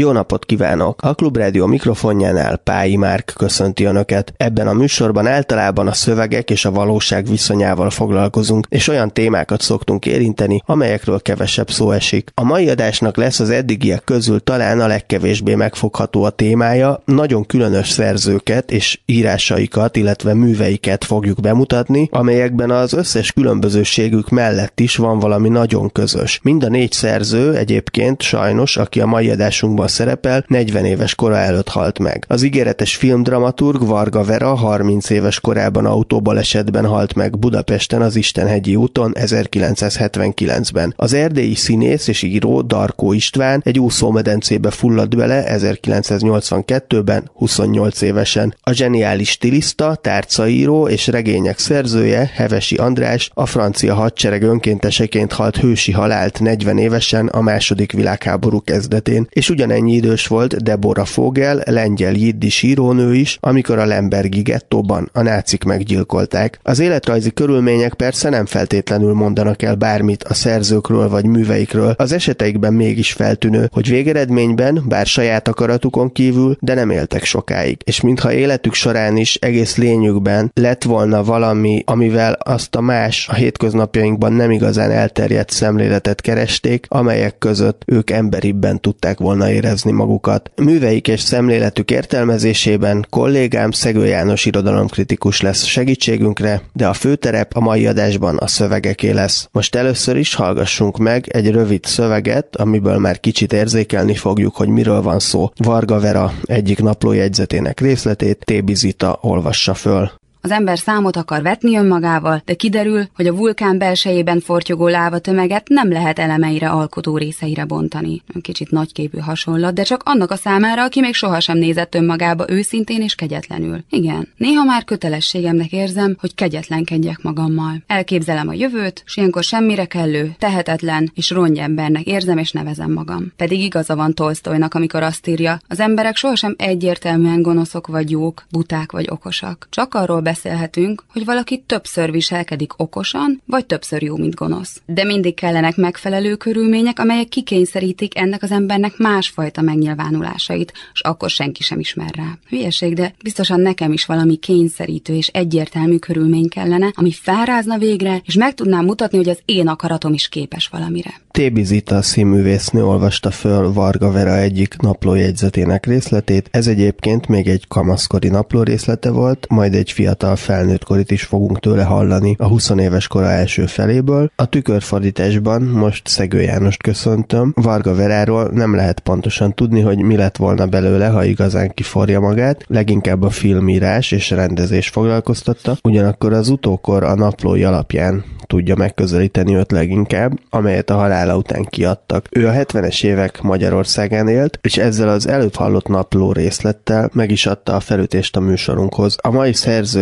[0.00, 1.02] jó napot kívánok!
[1.02, 4.32] A Klubrádió mikrofonjánál Pályi Márk köszönti Önöket.
[4.36, 10.06] Ebben a műsorban általában a szövegek és a valóság viszonyával foglalkozunk, és olyan témákat szoktunk
[10.06, 12.30] érinteni, amelyekről kevesebb szó esik.
[12.34, 17.88] A mai adásnak lesz az eddigiek közül talán a legkevésbé megfogható a témája, nagyon különös
[17.88, 25.48] szerzőket és írásaikat, illetve műveiket fogjuk bemutatni, amelyekben az összes különbözőségük mellett is van valami
[25.48, 26.40] nagyon közös.
[26.42, 31.68] Mind a négy szerző egyébként sajnos, aki a mai adásunkban szerepel, 40 éves kora előtt
[31.68, 32.24] halt meg.
[32.28, 39.12] Az ígéretes filmdramaturg Varga Vera 30 éves korában autóbalesetben halt meg Budapesten az Istenhegyi úton
[39.20, 40.94] 1979-ben.
[40.96, 48.54] Az erdélyi színész és író Darkó István egy úszómedencébe fulladt bele 1982-ben 28 évesen.
[48.62, 55.92] A zseniális stiliszta, tárcaíró és regények szerzője Hevesi András a francia hadsereg önkénteseként halt hősi
[55.92, 59.48] halált 40 évesen a második világháború kezdetén, és
[59.80, 65.22] ugyanennyi Ennyi idős volt Deborah Fogel, lengyel jiddis írónő is, amikor a Lembergi gettóban a
[65.22, 66.58] nácik meggyilkolták.
[66.62, 72.72] Az életrajzi körülmények persze nem feltétlenül mondanak el bármit a szerzőkről vagy műveikről, az eseteikben
[72.72, 77.80] mégis feltűnő, hogy végeredményben, bár saját akaratukon kívül, de nem éltek sokáig.
[77.84, 83.34] És mintha életük során is egész lényükben lett volna valami, amivel azt a más, a
[83.34, 90.50] hétköznapjainkban nem igazán elterjedt szemléletet keresték, amelyek között ők emberibben tudták volna érezni érezni magukat.
[90.56, 97.86] Műveik és szemléletük értelmezésében kollégám Szegő János irodalomkritikus lesz segítségünkre, de a főterep a mai
[97.86, 99.48] adásban a szövegeké lesz.
[99.52, 105.02] Most először is hallgassunk meg egy rövid szöveget, amiből már kicsit érzékelni fogjuk, hogy miről
[105.02, 105.50] van szó.
[105.56, 110.19] Varga Vera egyik naplójegyzetének részletét Tébizita olvassa föl.
[110.42, 115.68] Az ember számot akar vetni önmagával, de kiderül, hogy a vulkán belsejében fortyogó láva tömeget
[115.68, 118.22] nem lehet elemeire, alkotó részeire bontani.
[118.40, 123.14] Kicsit nagyképű hasonlat, de csak annak a számára, aki még sohasem nézett önmagába őszintén és
[123.14, 123.84] kegyetlenül.
[123.90, 127.82] Igen, néha már kötelességemnek érzem, hogy kegyetlenkedjek magammal.
[127.86, 133.32] Elképzelem a jövőt, és ilyenkor semmire kellő, tehetetlen és rongyembernek érzem és nevezem magam.
[133.36, 138.92] Pedig igaza van Tolstoynak, amikor azt írja, az emberek sohasem egyértelműen gonoszok vagy jók, buták
[138.92, 139.66] vagy okosak.
[139.70, 144.80] Csak arról beszélhetünk, hogy valaki többször viselkedik okosan, vagy többször jó, mint gonosz.
[144.86, 151.62] De mindig kellenek megfelelő körülmények, amelyek kikényszerítik ennek az embernek másfajta megnyilvánulásait, és akkor senki
[151.62, 152.38] sem ismer rá.
[152.48, 158.34] Hülyeség, de biztosan nekem is valami kényszerítő és egyértelmű körülmény kellene, ami felrázna végre, és
[158.34, 161.20] meg tudnám mutatni, hogy az én akaratom is képes valamire.
[161.30, 161.64] T.
[161.64, 166.48] Zita színművésznő olvasta föl Varga Vera egyik naplójegyzetének részletét.
[166.50, 171.22] Ez egyébként még egy kamaszkori napló részlete volt, majd egy fiatal fiatal felnőtt korit is
[171.22, 174.30] fogunk tőle hallani a 20 éves kora első feléből.
[174.36, 177.52] A tükörfordításban most Szegő Jánost köszöntöm.
[177.56, 182.64] Varga Veráról nem lehet pontosan tudni, hogy mi lett volna belőle, ha igazán kiforja magát.
[182.66, 189.72] Leginkább a filmírás és rendezés foglalkoztatta, ugyanakkor az utókor a naplói alapján tudja megközelíteni őt
[189.72, 192.26] leginkább, amelyet a halála után kiadtak.
[192.30, 197.46] Ő a 70-es évek Magyarországán élt, és ezzel az előbb hallott napló részlettel meg is
[197.46, 199.16] adta a felütést a műsorunkhoz.
[199.22, 199.52] A mai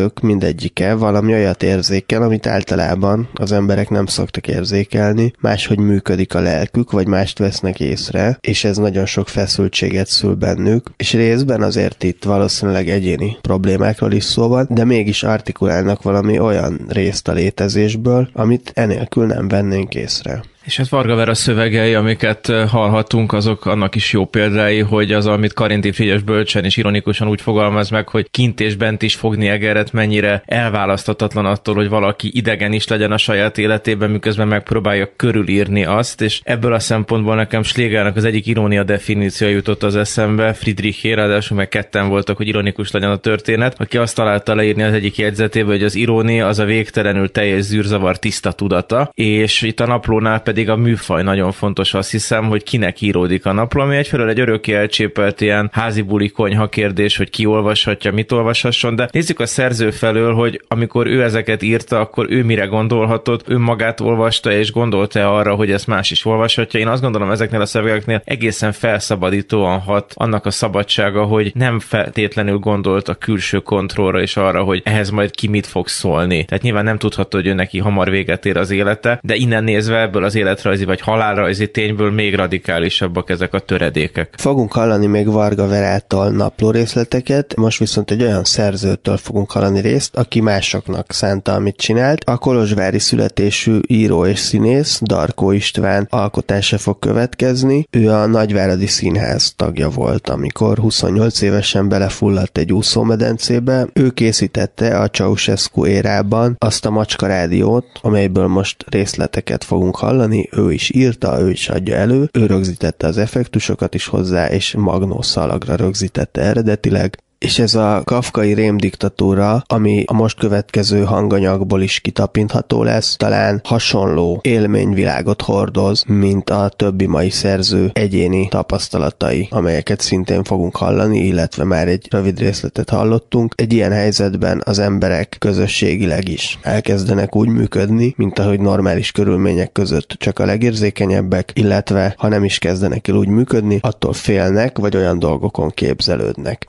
[0.09, 6.41] szerzők mindegyike valami olyat érzékel, amit általában az emberek nem szoktak érzékelni, máshogy működik a
[6.41, 12.03] lelkük, vagy mást vesznek észre, és ez nagyon sok feszültséget szül bennük, és részben azért
[12.03, 18.29] itt valószínűleg egyéni problémákról is szó van, de mégis artikulálnak valami olyan részt a létezésből,
[18.33, 20.43] amit enélkül nem vennénk észre.
[20.69, 25.53] És hát Varga Vera szövegei, amiket hallhatunk, azok annak is jó példái, hogy az, amit
[25.53, 29.93] Karinti Frigyes bölcsen és ironikusan úgy fogalmaz meg, hogy kint és bent is fogni egeret,
[29.93, 36.21] mennyire elválasztatatlan attól, hogy valaki idegen is legyen a saját életében, miközben megpróbálja körülírni azt,
[36.21, 41.57] és ebből a szempontból nekem Schlegelnek az egyik irónia definíció jutott az eszembe, Friedrich ráadásul
[41.57, 45.71] meg ketten voltak, hogy ironikus legyen a történet, aki azt találta leírni az egyik jegyzetébe,
[45.71, 50.57] hogy az irónia az a végtelenül teljes zűrzavar tiszta tudata, és itt a naplónál pedig
[50.59, 54.41] pedig a műfaj nagyon fontos, azt hiszem, hogy kinek íródik a napló, ami egyfelől egy
[54.41, 59.47] örökké elcsépelt ilyen házi buli konyha kérdés, hogy ki olvashatja, mit olvashasson, de nézzük a
[59.47, 64.73] szerző felől, hogy amikor ő ezeket írta, akkor ő mire gondolhatott, ő magát olvasta és
[64.73, 66.81] gondolta arra, hogy ezt más is olvashatja.
[66.81, 72.59] Én azt gondolom ezeknél a szövegeknél egészen felszabadítóan hat annak a szabadsága, hogy nem feltétlenül
[72.59, 76.45] gondolt a külső kontrollra és arra, hogy ehhez majd ki mit fog szólni.
[76.45, 80.01] Tehát nyilván nem tudható, hogy ő neki hamar véget ér az élete, de innen nézve
[80.01, 84.35] ebből az élet életrajzi vagy halálrajzi tényből még radikálisabbak ezek a töredékek.
[84.37, 90.17] Fogunk hallani még Varga Verától napló részleteket, most viszont egy olyan szerzőtől fogunk hallani részt,
[90.17, 92.25] aki másoknak szánta, amit csinált.
[92.25, 97.87] A Kolozsvári születésű író és színész Darkó István alkotása fog következni.
[97.91, 103.87] Ő a Nagyváradi Színház tagja volt, amikor 28 évesen belefulladt egy úszómedencébe.
[103.93, 110.28] Ő készítette a Ceausescu érában azt a macska rádiót, amelyből most részleteket fogunk hallani.
[110.51, 115.75] Ő is írta, ő is adja elő, ő rögzítette az effektusokat is hozzá, és magnószalagra
[115.77, 123.17] rögzítette eredetileg és ez a kafkai rémdiktatúra, ami a most következő hanganyagból is kitapintható lesz,
[123.17, 131.19] talán hasonló élményvilágot hordoz, mint a többi mai szerző egyéni tapasztalatai, amelyeket szintén fogunk hallani,
[131.19, 133.55] illetve már egy rövid részletet hallottunk.
[133.57, 140.15] Egy ilyen helyzetben az emberek közösségileg is elkezdenek úgy működni, mint ahogy normális körülmények között
[140.19, 145.19] csak a legérzékenyebbek, illetve ha nem is kezdenek el úgy működni, attól félnek, vagy olyan
[145.19, 146.67] dolgokon képzelődnek.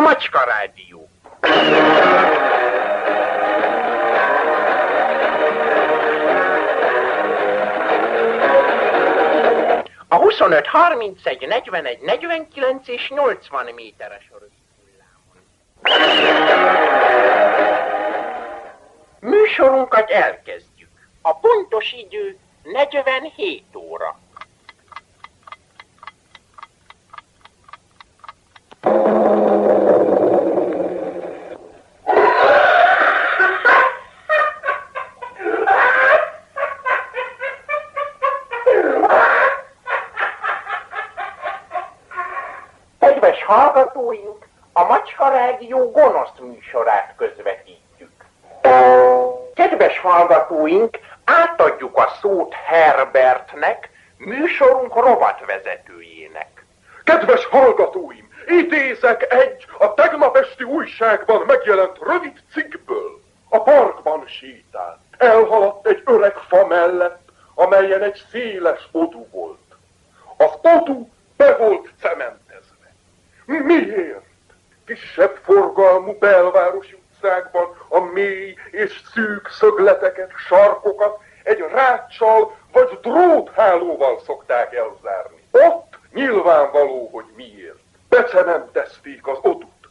[0.00, 1.08] Macska Rádió.
[10.08, 15.38] A 25, 31, 41, 49 és 80 méteres rövidhullámon.
[19.20, 20.90] Műsorunkat elkezdjük.
[21.22, 24.18] A pontos idő 47 óra.
[43.20, 48.10] Hallgatóink, a Macska Rádió gonosz műsorát közvetítjük.
[49.54, 56.64] Kedves hallgatóink, átadjuk a szót Herbertnek, műsorunk rovatvezetőjének.
[57.04, 63.20] Kedves hallgatóim, idézek egy a tegnap esti újságban megjelent rövid cikkből.
[63.48, 64.98] A parkban sétált.
[65.18, 69.58] Elhaladt egy öreg fa mellett, amelyen egy széles odú volt.
[70.36, 72.39] Az odú be volt cement
[73.58, 74.22] Miért?
[74.86, 84.74] Kisebb forgalmú belvárosi utcákban a mély és szűk szögleteket, sarkokat egy ráccsal vagy dróthálóval szokták
[84.74, 85.42] elzárni.
[85.50, 87.78] Ott nyilvánvaló, hogy miért.
[88.08, 89.88] Becementezték az odut.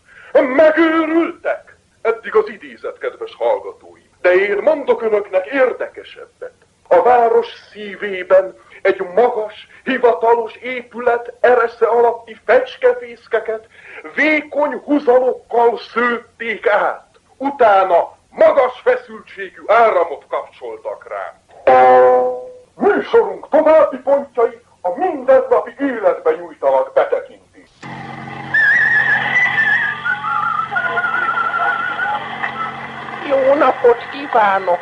[0.56, 1.78] Megőrültek!
[2.02, 4.10] Eddig az idézet, kedves hallgatóim.
[4.22, 6.54] De én mondok önöknek érdekesebbet.
[6.88, 13.68] A város szívében egy magas, hivatalos épület eresze alatti fecskefészkeket
[14.16, 17.08] vékony huzalokkal szőtték át.
[17.38, 21.34] Utána magas feszültségű áramot kapcsoltak rá.
[22.76, 27.74] Műsorunk további pontjai a mindennapi életben nyújtanak betekintést.
[33.30, 34.80] Jó napot kívánok!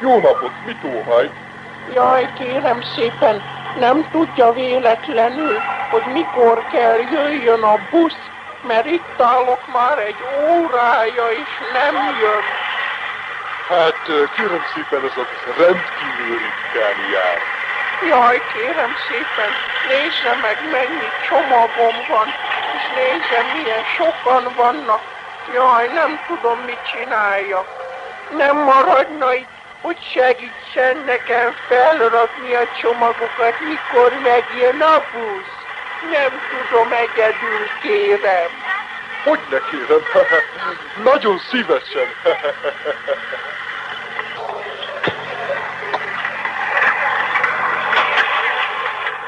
[0.00, 1.45] Jó napot, mit óhaj?
[1.94, 3.42] Jaj, kérem szépen,
[3.78, 5.60] nem tudja véletlenül,
[5.90, 8.20] hogy mikor kell jöjjön a busz,
[8.66, 10.16] mert itt állok már egy
[10.50, 12.42] órája, és nem jön.
[13.68, 14.02] Hát
[14.36, 15.26] kérem szépen, ez a
[15.58, 17.38] rendkívül ritkán jár.
[18.08, 19.50] Jaj, kérem szépen,
[19.88, 22.26] nézze meg, mennyi csomagom van,
[22.76, 25.02] és nézze, milyen sokan vannak.
[25.54, 27.66] Jaj, nem tudom, mit csináljak.
[28.36, 35.54] Nem maradna itt hogy segítsen nekem felrakni a csomagokat, mikor megjön a busz.
[36.10, 38.50] Nem tudom, egyedül kérem.
[39.24, 40.02] Hogy ne kérem?
[41.12, 42.08] Nagyon szívesen.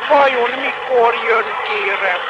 [0.08, 2.20] Vajon mikor jön, kérem?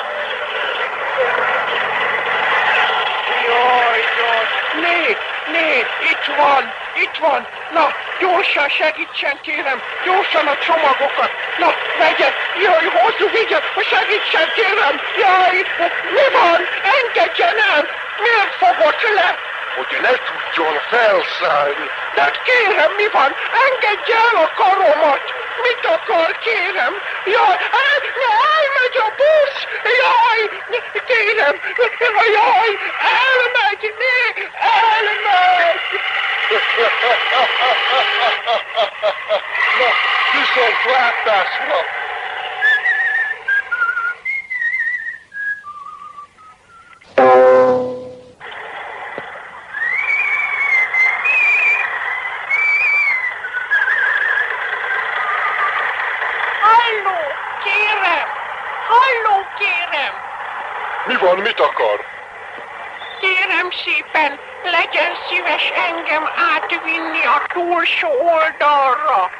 [3.46, 4.46] Jaj, jaj,
[4.80, 5.16] né,
[5.52, 5.78] né,
[6.10, 6.72] itt van,
[7.05, 7.47] itt van.
[7.73, 7.87] Na,
[8.19, 11.31] gyorsan segítsen, kérem, gyorsan a csomagokat.
[11.59, 13.59] Na, vegye, jaj, hozzuk, vigye,
[13.90, 15.00] segítsen, kérem.
[15.23, 15.57] Jaj,
[16.14, 16.61] mi van?
[16.97, 17.83] Engedjen el.
[18.23, 19.38] Miért fogott le?
[19.76, 21.90] Hogy ne tudjon felszállni.
[22.14, 23.35] De hát kérem, mi van?
[23.64, 25.25] Engedje el a karomat.
[25.62, 26.95] Mit akar, kérem?
[27.25, 28.00] Jaj, el,
[28.55, 29.59] elmegy a busz!
[30.00, 30.40] Jaj,
[31.07, 31.57] kérem,
[32.35, 32.71] jaj,
[33.14, 34.19] elmegy, né,
[34.61, 36.00] elmegy!
[36.49, 36.57] Na,
[40.33, 41.78] viszont látásra!
[58.88, 60.14] Halló, kérem!
[61.07, 62.05] Mi van, mit akar?
[63.21, 64.48] Kérem szépen,
[64.78, 69.30] legyen szíves engem átvinni a túlsó oldalra.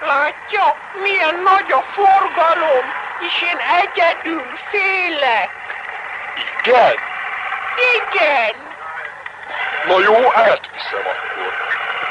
[0.00, 2.84] Látja, milyen nagy a forgalom,
[3.20, 5.50] és én egyedül félek.
[6.62, 6.94] Igen?
[7.94, 8.54] Igen.
[9.86, 11.52] Na jó, átviszem akkor.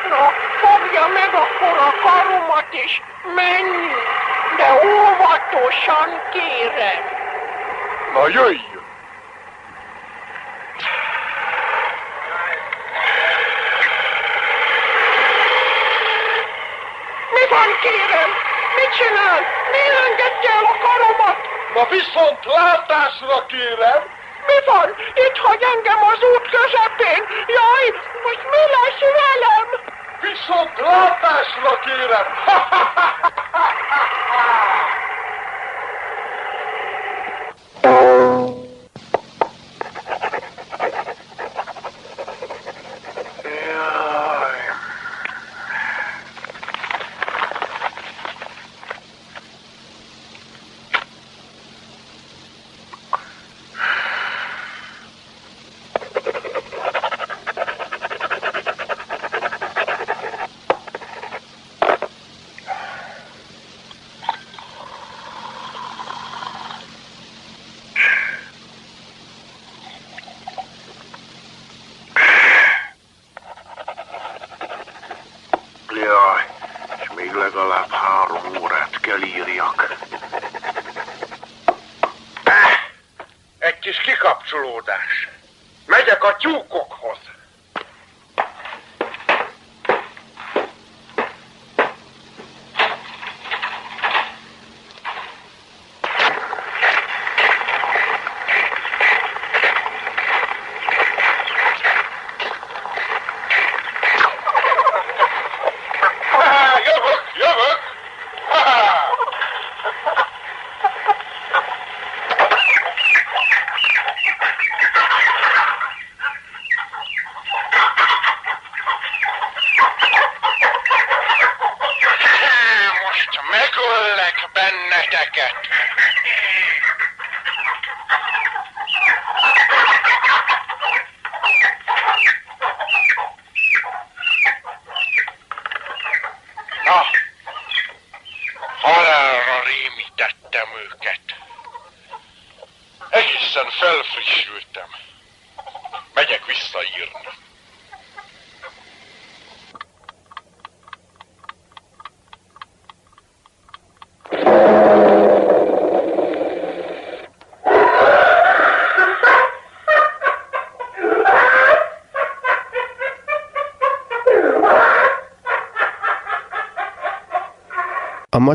[0.09, 3.01] Na, fogja meg akkor a karomat, és
[3.35, 4.13] menjünk.
[4.57, 7.03] De óvatosan kérem.
[8.13, 8.75] Na jöjjön.
[17.35, 18.29] Mi van, kérem?
[18.75, 19.39] Mit csinál?
[19.71, 21.37] Miért engedje el a karomat?
[21.75, 24.01] Na viszont látásra kérem,
[24.49, 24.89] Mi van?
[25.25, 27.21] Itt hagy engem az út közepén.
[27.57, 27.85] Jaj,
[28.25, 29.67] most mi lesz velem?
[30.21, 32.25] viszont látásra kérem.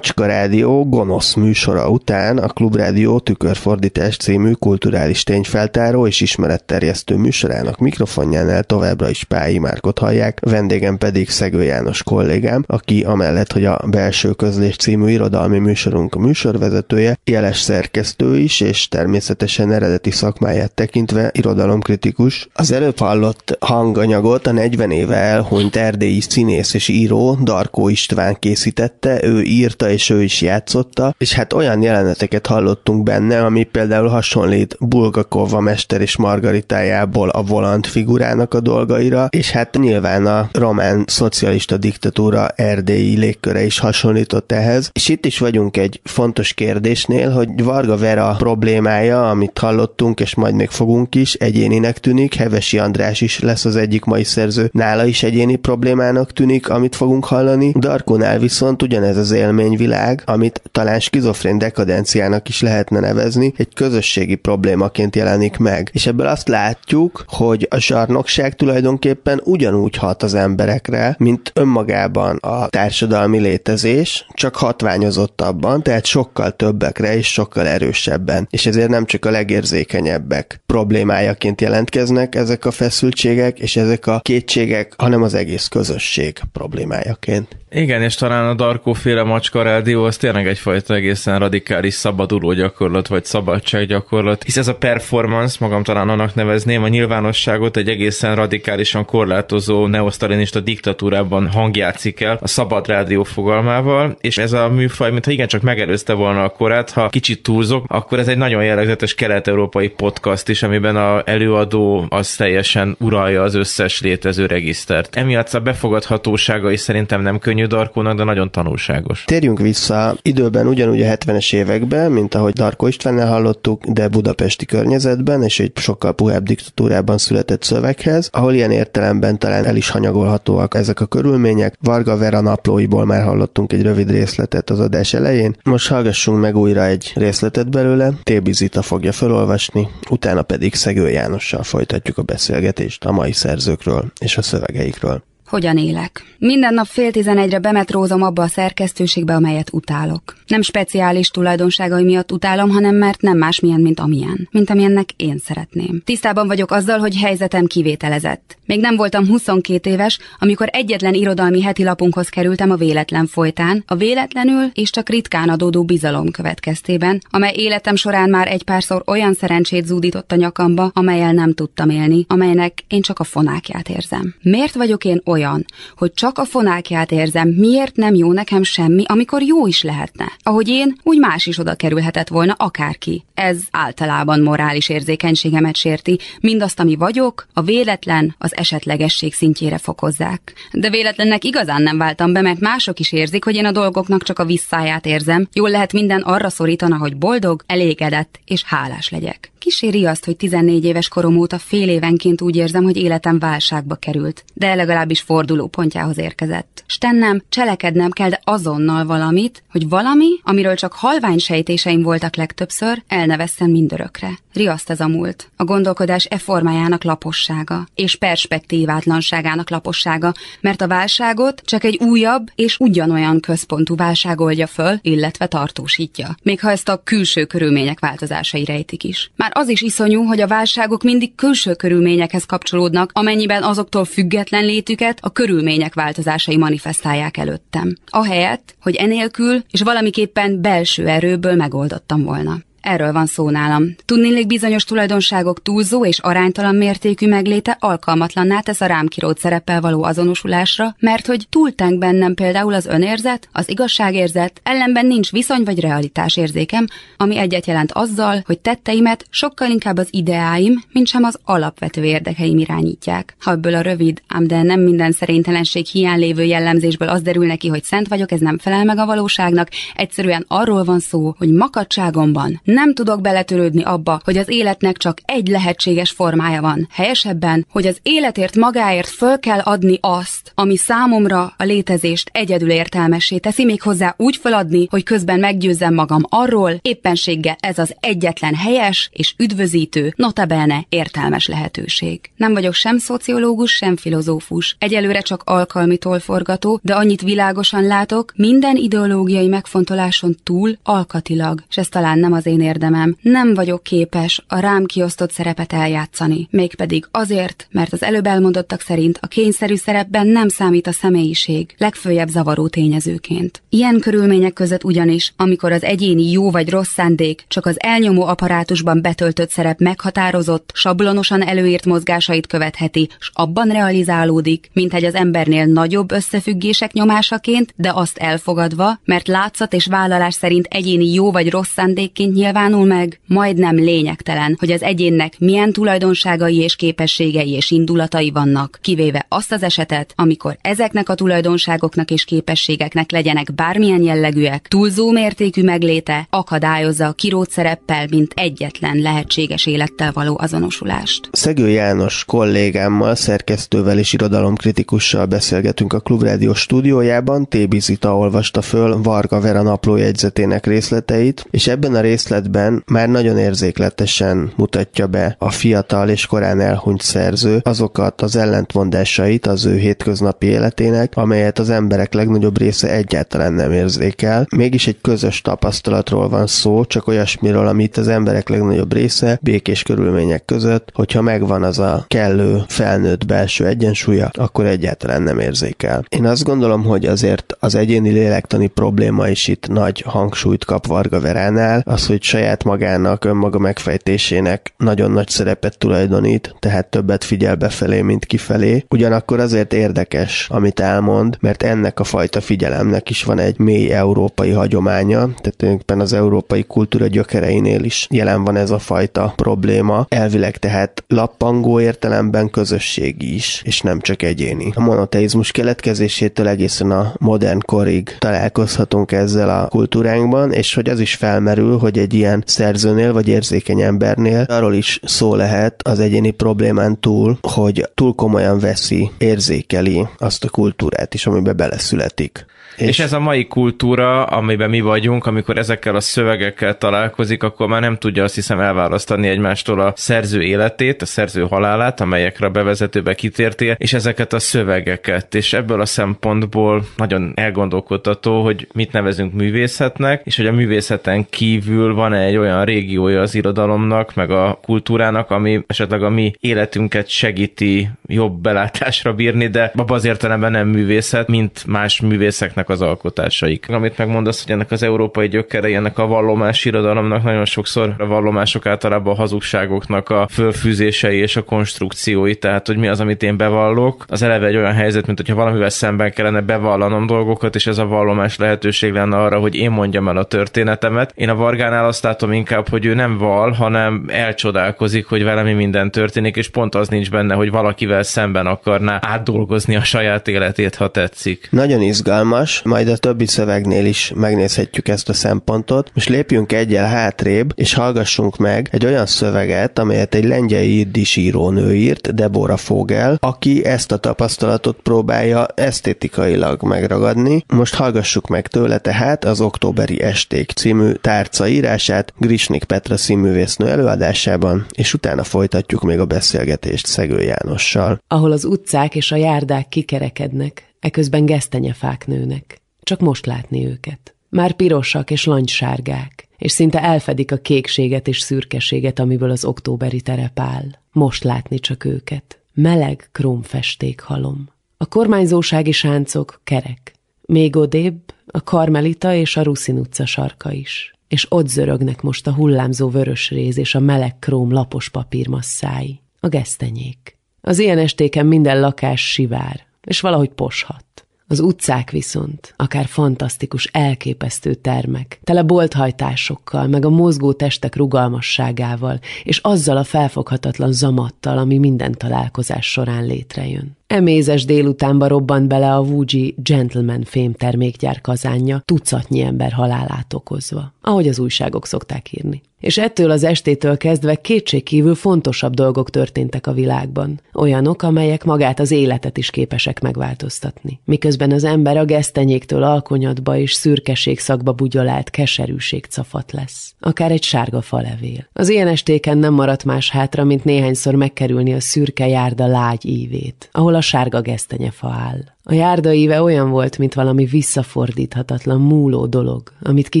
[0.00, 8.62] Macska Rádió gonosz műsora után a Klubrádió tükörfordítás című kulturális tényfeltáró és ismeretterjesztő műsorának mikrofonjánál
[8.62, 14.32] továbbra is Pályi Márkot hallják, vendégem pedig Szegő János kollégám, aki amellett, hogy a Belső
[14.32, 22.48] Közlés című irodalmi műsorunk műsorvezetője, jeles szerkesztő is, és természetesen eredeti szakmáját tekintve irodalomkritikus.
[22.52, 29.24] Az előbb hallott hanganyagot a 40 éve elhunyt erdélyi színész és író Darkó István készítette,
[29.24, 34.08] ő ír írta, és ő is játszotta, és hát olyan jeleneteket hallottunk benne, ami például
[34.08, 41.04] hasonlít Bulgakova mester és Margaritájából a volant figurának a dolgaira, és hát nyilván a román
[41.06, 44.90] szocialista diktatúra erdélyi légköre is hasonlított ehhez.
[44.92, 50.54] És itt is vagyunk egy fontos kérdésnél, hogy Varga Vera problémája, amit hallottunk, és majd
[50.54, 55.22] még fogunk is, egyéninek tűnik, Hevesi András is lesz az egyik mai szerző, nála is
[55.22, 59.32] egyéni problémának tűnik, amit fogunk hallani, Darkonál viszont ugyanez az
[59.70, 65.90] élményvilág, amit talán skizofrén dekadenciának is lehetne nevezni, egy közösségi problémaként jelenik meg.
[65.92, 72.68] És ebből azt látjuk, hogy a zsarnokság tulajdonképpen ugyanúgy hat az emberekre, mint önmagában a
[72.68, 78.48] társadalmi létezés, csak hatványozottabban, tehát sokkal többekre és sokkal erősebben.
[78.50, 84.94] És ezért nem csak a legérzékenyebbek problémájaként jelentkeznek ezek a feszültségek és ezek a kétségek,
[84.98, 87.58] hanem az egész közösség problémájaként.
[87.70, 93.24] Igen, és talán a féle macska rádió az tényleg egyfajta egészen radikális szabaduló gyakorlat, vagy
[93.24, 99.86] szabadsággyakorlat, hisz ez a performance, magam talán annak nevezném, a nyilvánosságot egy egészen radikálisan korlátozó
[99.86, 106.12] neosztalinista diktatúrában hangjátszik el a szabad rádió fogalmával, és ez a műfaj, mintha igencsak megelőzte
[106.12, 110.96] volna a korát, ha kicsit túlzok, akkor ez egy nagyon jellegzetes kelet-európai podcast is, amiben
[110.96, 115.16] a előadó az teljesen uralja az összes létező regisztert.
[115.16, 119.24] Emiatt a befogadhatósága is szerintem nem könnyű Darkónak, de nagyon tanulságos.
[119.24, 125.42] Térjünk vissza időben ugyanúgy a 70-es években, mint ahogy Darko Istvánnál hallottuk, de budapesti környezetben
[125.42, 131.00] és egy sokkal puhább diktatúrában született szöveghez, ahol ilyen értelemben talán el is hanyagolhatóak ezek
[131.00, 131.74] a körülmények.
[131.80, 135.56] Varga Vera naplóiból már hallottunk egy rövid részletet az adás elején.
[135.62, 141.62] Most hallgassunk meg újra egy részletet belőle, Tébi Zita fogja felolvasni, utána pedig Szegő Jánossal
[141.62, 145.28] folytatjuk a beszélgetést a mai szerzőkről és a szövegeikről.
[145.50, 146.24] Hogyan élek?
[146.38, 150.36] Minden nap fél tizenegyre bemetrózom abba a szerkesztőségbe, amelyet utálok.
[150.46, 154.48] Nem speciális tulajdonságai miatt utálom, hanem mert nem másmilyen, mint amilyen.
[154.50, 156.02] Mint amilyennek én szeretném.
[156.04, 158.56] Tisztában vagyok azzal, hogy helyzetem kivételezett.
[158.66, 163.94] Még nem voltam 22 éves, amikor egyetlen irodalmi heti lapunkhoz kerültem a véletlen folytán, a
[163.94, 169.86] véletlenül és csak ritkán adódó bizalom következtében, amely életem során már egy párszor olyan szerencsét
[169.86, 174.34] zúdított a nyakamba, amelyel nem tudtam élni, amelynek én csak a fonákját érzem.
[174.42, 175.38] Miért vagyok én olyan?
[175.40, 175.64] Olyan,
[175.96, 180.32] hogy csak a fonákját érzem, miért nem jó nekem semmi, amikor jó is lehetne.
[180.42, 183.24] Ahogy én, úgy más is oda kerülhetett volna akárki.
[183.34, 190.52] Ez általában morális érzékenységemet sérti, mindazt, ami vagyok, a véletlen, az esetlegesség szintjére fokozzák.
[190.72, 194.38] De véletlennek igazán nem váltam be, mert mások is érzik, hogy én a dolgoknak csak
[194.38, 195.48] a visszáját érzem.
[195.52, 199.49] Jól lehet minden arra szorítana, hogy boldog, elégedett és hálás legyek.
[199.60, 204.44] Kíséri azt, hogy 14 éves korom óta fél évenként úgy érzem, hogy életem válságba került,
[204.54, 206.84] de legalábbis forduló pontjához érkezett.
[206.86, 213.70] Stennem, cselekednem kell, de azonnal valamit, hogy valami, amiről csak halvány sejtéseim voltak legtöbbször, elnevesszem
[213.70, 214.38] mindörökre.
[214.52, 215.50] Riaszt ez a múlt.
[215.56, 222.78] A gondolkodás e formájának lapossága, és perspektívátlanságának lapossága, mert a válságot csak egy újabb és
[222.78, 226.36] ugyanolyan központú válság oldja föl, illetve tartósítja.
[226.42, 229.30] Még ha ezt a külső körülmények változásai rejtik is.
[229.36, 235.18] Már az is iszonyú, hogy a válságok mindig külső körülményekhez kapcsolódnak, amennyiben azoktól független létüket
[235.22, 237.96] a körülmények változásai manifestálják előttem.
[238.06, 242.58] Ahelyett, hogy enélkül és valamiképpen belső erőből megoldottam volna.
[242.80, 243.84] Erről van szó nálam.
[244.04, 250.02] Tudnélik bizonyos tulajdonságok túlzó és aránytalan mértékű megléte alkalmatlanná tesz a rám kirót szereppel való
[250.02, 256.36] azonosulásra, mert hogy túltánk bennem például az önérzet, az igazságérzet, ellenben nincs viszony vagy realitás
[256.36, 262.04] érzékem, ami egyet jelent azzal, hogy tetteimet sokkal inkább az ideáim, mint sem az alapvető
[262.04, 263.36] érdekeim irányítják.
[263.40, 267.68] Ha ebből a rövid, ám de nem minden szerénytelenség hiány lévő jellemzésből az derül neki,
[267.68, 272.60] hogy szent vagyok, ez nem felel meg a valóságnak, egyszerűen arról van szó, hogy makadságomban
[272.72, 276.88] nem tudok beletörődni abba, hogy az életnek csak egy lehetséges formája van.
[276.90, 283.38] Helyesebben, hogy az életért magáért föl kell adni azt, ami számomra a létezést egyedül értelmessé
[283.38, 289.10] teszi, még hozzá úgy feladni, hogy közben meggyőzzem magam arról, éppenséggel ez az egyetlen helyes
[289.12, 292.20] és üdvözítő, notabene értelmes lehetőség.
[292.36, 294.76] Nem vagyok sem szociológus, sem filozófus.
[294.78, 301.88] Egyelőre csak alkalmitól forgató, de annyit világosan látok, minden ideológiai megfontoláson túl alkatilag, és ez
[301.88, 306.48] talán nem az én én érdemem, nem vagyok képes a rám kiosztott szerepet eljátszani.
[306.50, 312.28] Mégpedig azért, mert az előbb elmondottak szerint a kényszerű szerepben nem számít a személyiség, legfőjebb
[312.28, 313.62] zavaró tényezőként.
[313.68, 319.02] Ilyen körülmények között ugyanis, amikor az egyéni jó vagy rossz szándék csak az elnyomó apparátusban
[319.02, 326.12] betöltött szerep meghatározott, sablonosan előírt mozgásait követheti, s abban realizálódik, mint egy az embernél nagyobb
[326.12, 332.34] összefüggések nyomásaként, de azt elfogadva, mert látszat és vállalás szerint egyéni jó vagy rossz szándékként
[332.34, 338.78] nyilván nyilvánul meg, majdnem lényegtelen, hogy az egyénnek milyen tulajdonságai és képességei és indulatai vannak,
[338.82, 345.62] kivéve azt az esetet, amikor ezeknek a tulajdonságoknak és képességeknek legyenek bármilyen jellegűek, túlzó mértékű
[345.62, 351.28] megléte akadályozza a kirót szereppel, mint egyetlen lehetséges élettel való azonosulást.
[351.32, 359.40] Szegő János kollégámmal, szerkesztővel és irodalomkritikussal beszélgetünk a Klubrádió stúdiójában, Tébi Zita olvasta föl Varga
[359.40, 366.08] Vera naplójegyzetének részleteit, és ebben a részletben kötetben már nagyon érzékletesen mutatja be a fiatal
[366.08, 372.58] és korán elhunyt szerző azokat az ellentmondásait az ő hétköznapi életének, amelyet az emberek legnagyobb
[372.58, 374.46] része egyáltalán nem érzékel.
[374.56, 380.44] Mégis egy közös tapasztalatról van szó, csak olyasmiről, amit az emberek legnagyobb része békés körülmények
[380.44, 386.04] között, hogyha megvan az a kellő felnőtt belső egyensúlya, akkor egyáltalán nem érzékel.
[386.08, 391.20] Én azt gondolom, hogy azért az egyéni lélektani probléma is itt nagy hangsúlyt kap Varga
[391.20, 398.00] Veránál, az, hogy saját magának, önmaga megfejtésének nagyon nagy szerepet tulajdonít, tehát többet figyel befelé,
[398.00, 398.84] mint kifelé.
[398.88, 404.50] Ugyanakkor azért érdekes, amit elmond, mert ennek a fajta figyelemnek is van egy mély európai
[404.50, 410.06] hagyománya, tehát tulajdonképpen az európai kultúra gyökereinél is jelen van ez a fajta probléma.
[410.08, 414.72] Elvileg tehát lappangó értelemben közösségi is, és nem csak egyéni.
[414.74, 421.14] A monoteizmus keletkezésétől egészen a modern korig találkozhatunk ezzel a kultúránkban, és hogy az is
[421.14, 427.00] felmerül, hogy egy ilyen szerzőnél vagy érzékeny embernél arról is szó lehet az egyéni problémán
[427.00, 432.46] túl, hogy túl komolyan veszi, érzékeli azt a kultúrát is, amiben beleszületik.
[432.80, 437.68] És, és ez a mai kultúra, amiben mi vagyunk, amikor ezekkel a szövegekkel találkozik, akkor
[437.68, 442.50] már nem tudja azt hiszem elválasztani egymástól a szerző életét, a szerző halálát, amelyekre a
[442.50, 445.34] bevezetőbe kitértél, és ezeket a szövegeket.
[445.34, 451.94] És ebből a szempontból nagyon elgondolkodtató, hogy mit nevezünk művészetnek, és hogy a művészeten kívül
[451.94, 457.90] van egy olyan régiója az irodalomnak, meg a kultúrának, ami esetleg a mi életünket segíti
[458.06, 463.66] jobb belátásra bírni, de abban az értelemben nem művészet, mint más művészeknek az alkotásaik.
[463.68, 468.66] Amit megmondasz, hogy ennek az európai gyökerei, ennek a vallomás irodalomnak nagyon sokszor a vallomások
[468.66, 474.04] általában a hazugságoknak a fölfűzései és a konstrukciói, tehát hogy mi az, amit én bevallok.
[474.08, 477.86] Az eleve egy olyan helyzet, mint hogyha valamivel szemben kellene bevallanom dolgokat, és ez a
[477.86, 481.12] vallomás lehetőség lenne arra, hogy én mondjam el a történetemet.
[481.14, 485.52] Én a Vargánál azt látom inkább, hogy ő nem val, hanem elcsodálkozik, hogy vele mi
[485.52, 490.74] minden történik, és pont az nincs benne, hogy valakivel szemben akarná átdolgozni a saját életét,
[490.74, 491.48] ha tetszik.
[491.50, 495.90] Nagyon izgalmas, majd a többi szövegnél is megnézhetjük ezt a szempontot.
[495.94, 501.74] Most lépjünk egyel hátrébb, és hallgassunk meg egy olyan szöveget, amelyet egy lengyel jiddis írónő
[501.74, 507.44] írt, Deborah Fogel, aki ezt a tapasztalatot próbálja esztétikailag megragadni.
[507.46, 514.66] Most hallgassuk meg tőle tehát az Októberi Esték című tárca írását Grisnik Petra színművésznő előadásában,
[514.72, 518.02] és utána folytatjuk még a beszélgetést Szegő Jánossal.
[518.08, 522.60] Ahol az utcák és a járdák kikerekednek, eközben gesztenyefák nőnek.
[522.82, 524.14] Csak most látni őket.
[524.28, 530.38] Már pirosak és langysárgák, és szinte elfedik a kékséget és szürkeséget, amiből az októberi terep
[530.38, 530.64] áll.
[530.92, 532.38] Most látni csak őket.
[532.54, 534.48] Meleg krómfesték halom.
[534.76, 536.94] A kormányzósági sáncok kerek.
[537.20, 540.94] Még odébb a Karmelita és a Ruszin utca sarka is.
[541.08, 546.00] És ott zörögnek most a hullámzó vörös réz és a meleg króm lapos papírmasszái.
[546.20, 547.18] A gesztenyék.
[547.40, 550.84] Az ilyen estéken minden lakás sivár, és valahogy poshat.
[551.26, 559.38] Az utcák viszont, akár fantasztikus, elképesztő termek, tele bolthajtásokkal, meg a mozgó testek rugalmasságával, és
[559.38, 563.78] azzal a felfoghatatlan zamattal, ami minden találkozás során létrejön.
[563.92, 571.08] Emézes délutánba robbant bele a Wuji Gentleman fém termékgyár kazánja, tucatnyi ember halálát okozva, ahogy
[571.08, 572.42] az újságok szokták írni.
[572.60, 577.20] És ettől az estétől kezdve kétségkívül fontosabb dolgok történtek a világban.
[577.34, 580.80] Olyanok, amelyek magát az életet is képesek megváltoztatni.
[580.84, 586.74] Miközben az ember a gesztenyéktől alkonyatba és szürkeség szakba bugyolált keserűség cafat lesz.
[586.80, 588.28] Akár egy sárga falevél.
[588.32, 593.48] Az ilyen estéken nem maradt más hátra, mint néhányszor megkerülni a szürke járda lágy ívét,
[593.52, 595.20] ahol a sárga gesztenyefa áll.
[595.42, 600.00] A járda íve olyan volt, mint valami visszafordíthatatlan, múló dolog, amit ki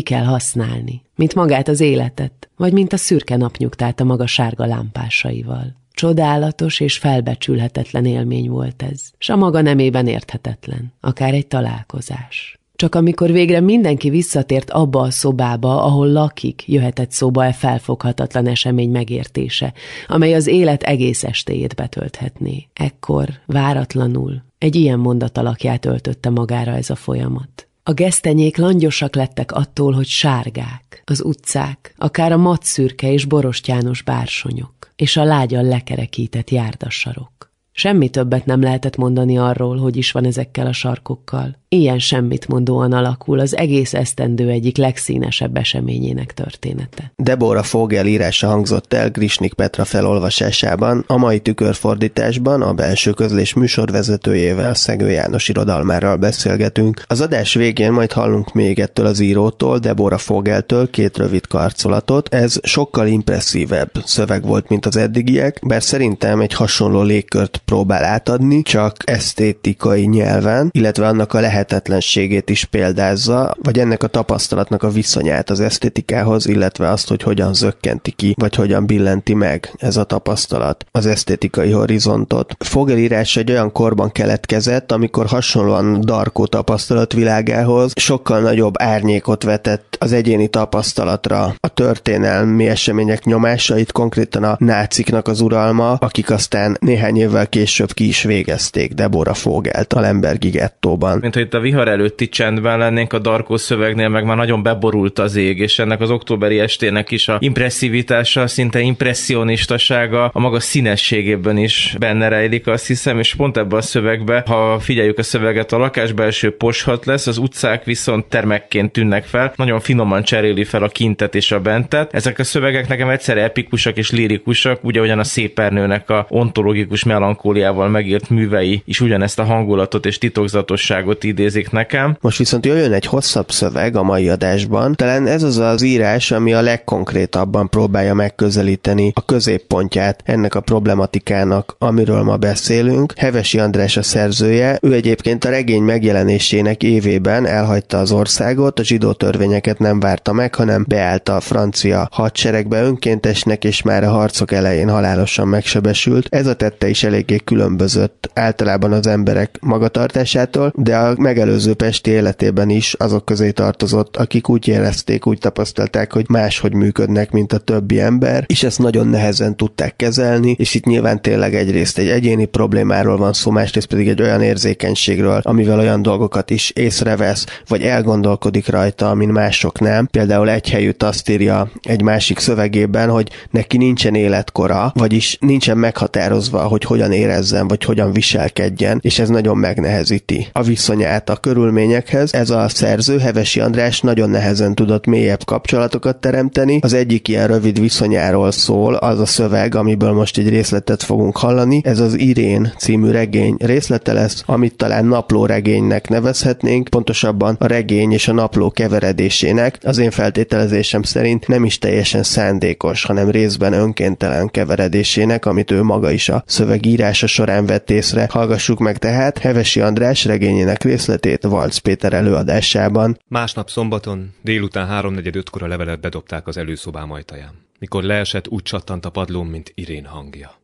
[0.00, 5.78] kell használni, mint magát az életet, vagy mint a szürke napnyugtát a maga sárga lámpásaival.
[5.92, 12.59] Csodálatos és felbecsülhetetlen élmény volt ez, s a maga nemében érthetetlen, akár egy találkozás.
[12.80, 18.90] Csak amikor végre mindenki visszatért abba a szobába, ahol lakik, jöhetett szóba e felfoghatatlan esemény
[18.90, 19.72] megértése,
[20.06, 22.68] amely az élet egész estéjét betölthetné.
[22.72, 27.68] Ekkor, váratlanul, egy ilyen mondat alakját öltötte magára ez a folyamat.
[27.82, 34.92] A gesztenyék langyosak lettek attól, hogy sárgák, az utcák, akár a matszürke és borostyános bársonyok,
[34.96, 37.52] és a lágyan lekerekített járdasarok.
[37.72, 41.59] Semmi többet nem lehetett mondani arról, hogy is van ezekkel a sarkokkal.
[41.76, 47.12] Ilyen semmit mondóan alakul az egész esztendő egyik legszínesebb eseményének története.
[47.16, 54.74] Deborah Fogel írása hangzott el Grisnik Petra felolvasásában, a mai tükörfordításban a belső közlés műsorvezetőjével
[54.74, 57.02] Szegő János irodalmárral beszélgetünk.
[57.06, 62.34] Az adás végén majd hallunk még ettől az írótól, Deborah Fogeltől két rövid karcolatot.
[62.34, 68.62] Ez sokkal impresszívebb szöveg volt, mint az eddigiek, bár szerintem egy hasonló légkört próbál átadni,
[68.62, 75.50] csak esztétikai nyelven, illetve annak a lehetetlenségét is példázza, vagy ennek a tapasztalatnak a viszonyát
[75.50, 80.84] az esztétikához, illetve azt, hogy hogyan zökkenti ki, vagy hogyan billenti meg ez a tapasztalat
[80.90, 82.56] az esztétikai horizontot.
[82.58, 90.12] Fogel írás egy olyan korban keletkezett, amikor hasonlóan Darkó tapasztalatvilágához sokkal nagyobb árnyékot vetett az
[90.12, 97.48] egyéni tapasztalatra, a történelmi események nyomásait, konkrétan a náciknak az uralma, akik aztán néhány évvel
[97.48, 101.18] később ki is végezték Deborah Fogelt a Lembergi gettóban.
[101.18, 105.18] Mint hogy itt a vihar előtti csendben lennénk a Darkó szövegnél, meg már nagyon beborult
[105.18, 111.56] az ég, és ennek az októberi estének is a impresszivitása, szinte impressionistasága a maga színességében
[111.56, 115.78] is benne rejlik, azt hiszem, és pont ebben a szövegben, ha figyeljük a szöveget, a
[115.78, 120.88] lakás belső poshat lesz, az utcák viszont termekként tűnnek fel, nagyon finoman cseréli fel a
[120.88, 122.14] kintet és a bentet.
[122.14, 127.88] Ezek a szövegek nekem egyszer epikusak és lirikusak, ugye ugyan a szépernőnek a ontológikus melankóliával
[127.88, 131.38] megírt művei is ugyanezt a hangulatot és titokzatosságot idézik
[131.70, 132.16] nekem.
[132.20, 134.94] Most viszont jön egy hosszabb szöveg a mai adásban.
[134.94, 141.74] Talán ez az az írás, ami a legkonkrétabban próbálja megközelíteni a középpontját ennek a problematikának,
[141.78, 143.12] amiről ma beszélünk.
[143.16, 149.12] Hevesi András a szerzője, ő egyébként a regény megjelenésének évében elhagyta az országot, a zsidó
[149.12, 154.88] törvényeket nem várta meg, hanem beállt a francia hadseregbe önkéntesnek, és már a harcok elején
[154.88, 156.26] halálosan megsebesült.
[156.30, 162.68] Ez a tette is eléggé különbözött általában az emberek magatartásától, de a megelőző Pesti életében
[162.68, 168.00] is azok közé tartozott, akik úgy érezték, úgy tapasztalták, hogy máshogy működnek, mint a többi
[168.00, 173.16] ember, és ezt nagyon nehezen tudták kezelni, és itt nyilván tényleg egyrészt egy egyéni problémáról
[173.16, 179.10] van szó, másrészt pedig egy olyan érzékenységről, amivel olyan dolgokat is észrevesz, vagy elgondolkodik rajta,
[179.10, 180.06] amin mások nem.
[180.06, 186.62] Például egy helyütt azt írja egy másik szövegében, hogy neki nincsen életkora, vagyis nincsen meghatározva,
[186.62, 192.34] hogy hogyan érezzen, vagy hogyan viselkedjen, és ez nagyon megnehezíti a viszonyát a körülményekhez.
[192.34, 196.78] Ez a szerző, Hevesi András nagyon nehezen tudott mélyebb kapcsolatokat teremteni.
[196.82, 201.80] Az egyik ilyen rövid viszonyáról szól az a szöveg, amiből most egy részletet fogunk hallani.
[201.84, 208.12] Ez az Irén című regény részlete lesz, amit talán napló regénynek nevezhetnénk, pontosabban a regény
[208.12, 209.78] és a napló keveredésének.
[209.82, 216.10] Az én feltételezésem szerint nem is teljesen szándékos, hanem részben önkéntelen keveredésének, amit ő maga
[216.10, 218.26] is a szövegírása során vett észre.
[218.30, 221.09] Hallgassuk meg tehát Hevesi András regényének részletét
[221.40, 223.18] Valc Péter előadásában.
[223.28, 227.66] Másnap szombaton délután 3.45-kor a levelet bedobták az előszobám ajtaján.
[227.78, 230.54] Mikor leesett, úgy csattant a padlón, mint Irén hangja.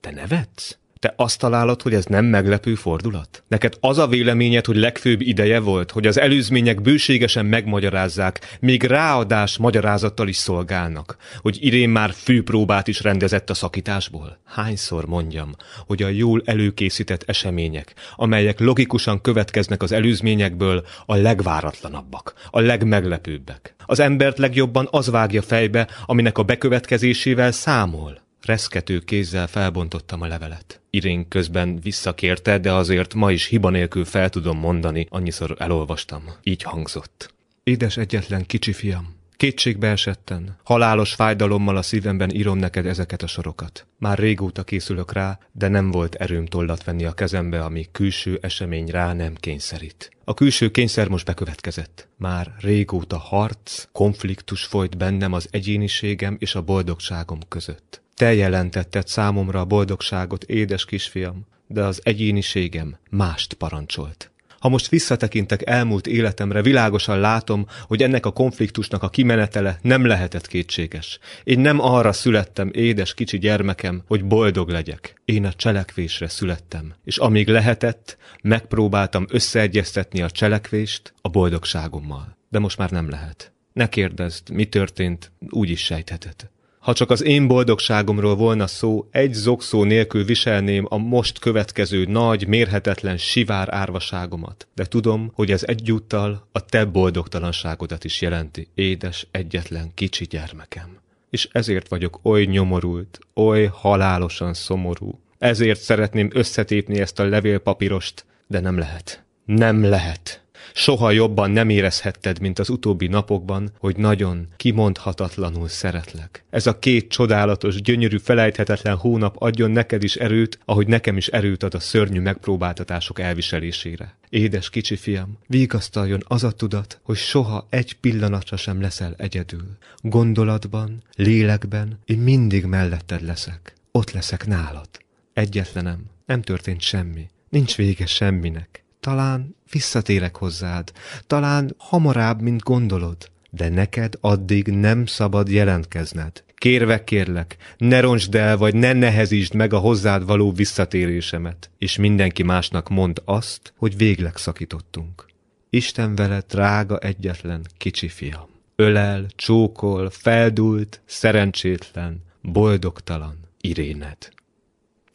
[0.00, 0.78] Te nevetsz?
[1.06, 3.42] Te azt találod, hogy ez nem meglepő fordulat?
[3.48, 9.56] Neked az a véleményed, hogy legfőbb ideje volt, hogy az előzmények bőségesen megmagyarázzák, még ráadás
[9.56, 14.38] magyarázattal is szolgálnak, hogy Irén már főpróbát is rendezett a szakításból?
[14.44, 15.54] Hányszor mondjam,
[15.86, 23.74] hogy a jól előkészített események, amelyek logikusan következnek az előzményekből, a legváratlanabbak, a legmeglepőbbek.
[23.86, 28.24] Az embert legjobban az vágja fejbe, aminek a bekövetkezésével számol.
[28.42, 30.80] Reszkető kézzel felbontottam a levelet.
[30.90, 36.22] Irén közben visszakérte, de azért ma is hiba nélkül fel tudom mondani, annyiszor elolvastam.
[36.42, 37.34] Így hangzott.
[37.62, 43.86] Édes egyetlen kicsi fiam, Kétségbe esetten, halálos fájdalommal a szívemben írom neked ezeket a sorokat.
[43.98, 48.86] Már régóta készülök rá, de nem volt erőm tollat venni a kezembe, ami külső esemény
[48.86, 50.10] rá nem kényszerít.
[50.24, 52.08] A külső kényszer most bekövetkezett.
[52.16, 58.02] Már régóta harc, konfliktus folyt bennem az egyéniségem és a boldogságom között.
[58.16, 64.30] Te jelentetted számomra a boldogságot, édes kisfiam, de az egyéniségem mást parancsolt.
[64.58, 70.46] Ha most visszatekintek elmúlt életemre, világosan látom, hogy ennek a konfliktusnak a kimenetele nem lehetett
[70.46, 71.18] kétséges.
[71.44, 75.20] Én nem arra születtem, édes kicsi gyermekem, hogy boldog legyek.
[75.24, 82.36] Én a cselekvésre születtem, és amíg lehetett, megpróbáltam összeegyeztetni a cselekvést a boldogságommal.
[82.48, 83.52] De most már nem lehet.
[83.72, 86.54] Ne kérdezd, mi történt, úgy is sejtheted.
[86.86, 92.46] Ha csak az én boldogságomról volna szó, egy zokszó nélkül viselném a most következő nagy,
[92.46, 94.66] mérhetetlen sivár árvaságomat.
[94.74, 100.98] De tudom, hogy ez egyúttal a te boldogtalanságodat is jelenti, édes, egyetlen kicsi gyermekem.
[101.30, 105.20] És ezért vagyok oly nyomorult, oly halálosan szomorú.
[105.38, 109.24] Ezért szeretném összetépni ezt a levélpapírost, de nem lehet.
[109.44, 110.45] Nem lehet.
[110.78, 116.44] Soha jobban nem érezhetted, mint az utóbbi napokban, hogy nagyon, kimondhatatlanul szeretlek.
[116.50, 121.62] Ez a két csodálatos, gyönyörű, felejthetetlen hónap adjon neked is erőt, ahogy nekem is erőt
[121.62, 124.16] ad a szörnyű megpróbáltatások elviselésére.
[124.28, 129.76] Édes kicsi fiam, vigasztaljon az a tudat, hogy soha egy pillanatra sem leszel egyedül.
[130.00, 133.74] Gondolatban, lélekben én mindig melletted leszek.
[133.90, 134.88] Ott leszek nálad.
[135.32, 137.28] Egyetlenem, nem történt semmi.
[137.48, 138.84] Nincs vége semminek.
[139.06, 140.92] Talán visszatérek hozzád,
[141.26, 143.16] talán hamarabb, mint gondolod,
[143.50, 146.44] de neked addig nem szabad jelentkezned.
[146.54, 152.42] Kérve kérlek, ne roncsd el, vagy ne nehezítsd meg a hozzád való visszatérésemet, és mindenki
[152.42, 155.26] másnak mond azt, hogy végleg szakítottunk.
[155.70, 158.48] Isten vele, drága egyetlen kicsi fiam.
[158.76, 164.32] Ölel, csókol, feldult, szerencsétlen, boldogtalan Iréned.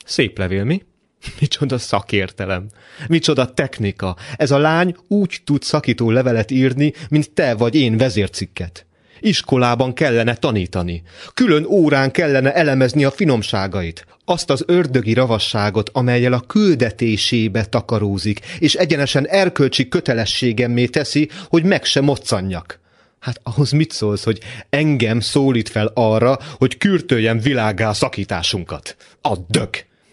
[0.06, 0.84] Szép levél, mi?
[1.40, 2.68] Micsoda szakértelem,
[3.08, 4.16] micsoda technika.
[4.36, 8.86] Ez a lány úgy tud szakító levelet írni, mint te vagy én vezércikket.
[9.20, 11.02] Iskolában kellene tanítani.
[11.34, 14.06] Külön órán kellene elemezni a finomságait.
[14.26, 21.86] Azt az ördögi ravasságot, amelyel a küldetésébe takarózik, és egyenesen erkölcsi kötelességemmé teszi, hogy meg
[21.86, 22.80] se moccanjak.
[23.20, 28.96] Hát ahhoz mit szólsz, hogy engem szólít fel arra, hogy kürtöljem világá szakításunkat?
[29.22, 29.70] A dög!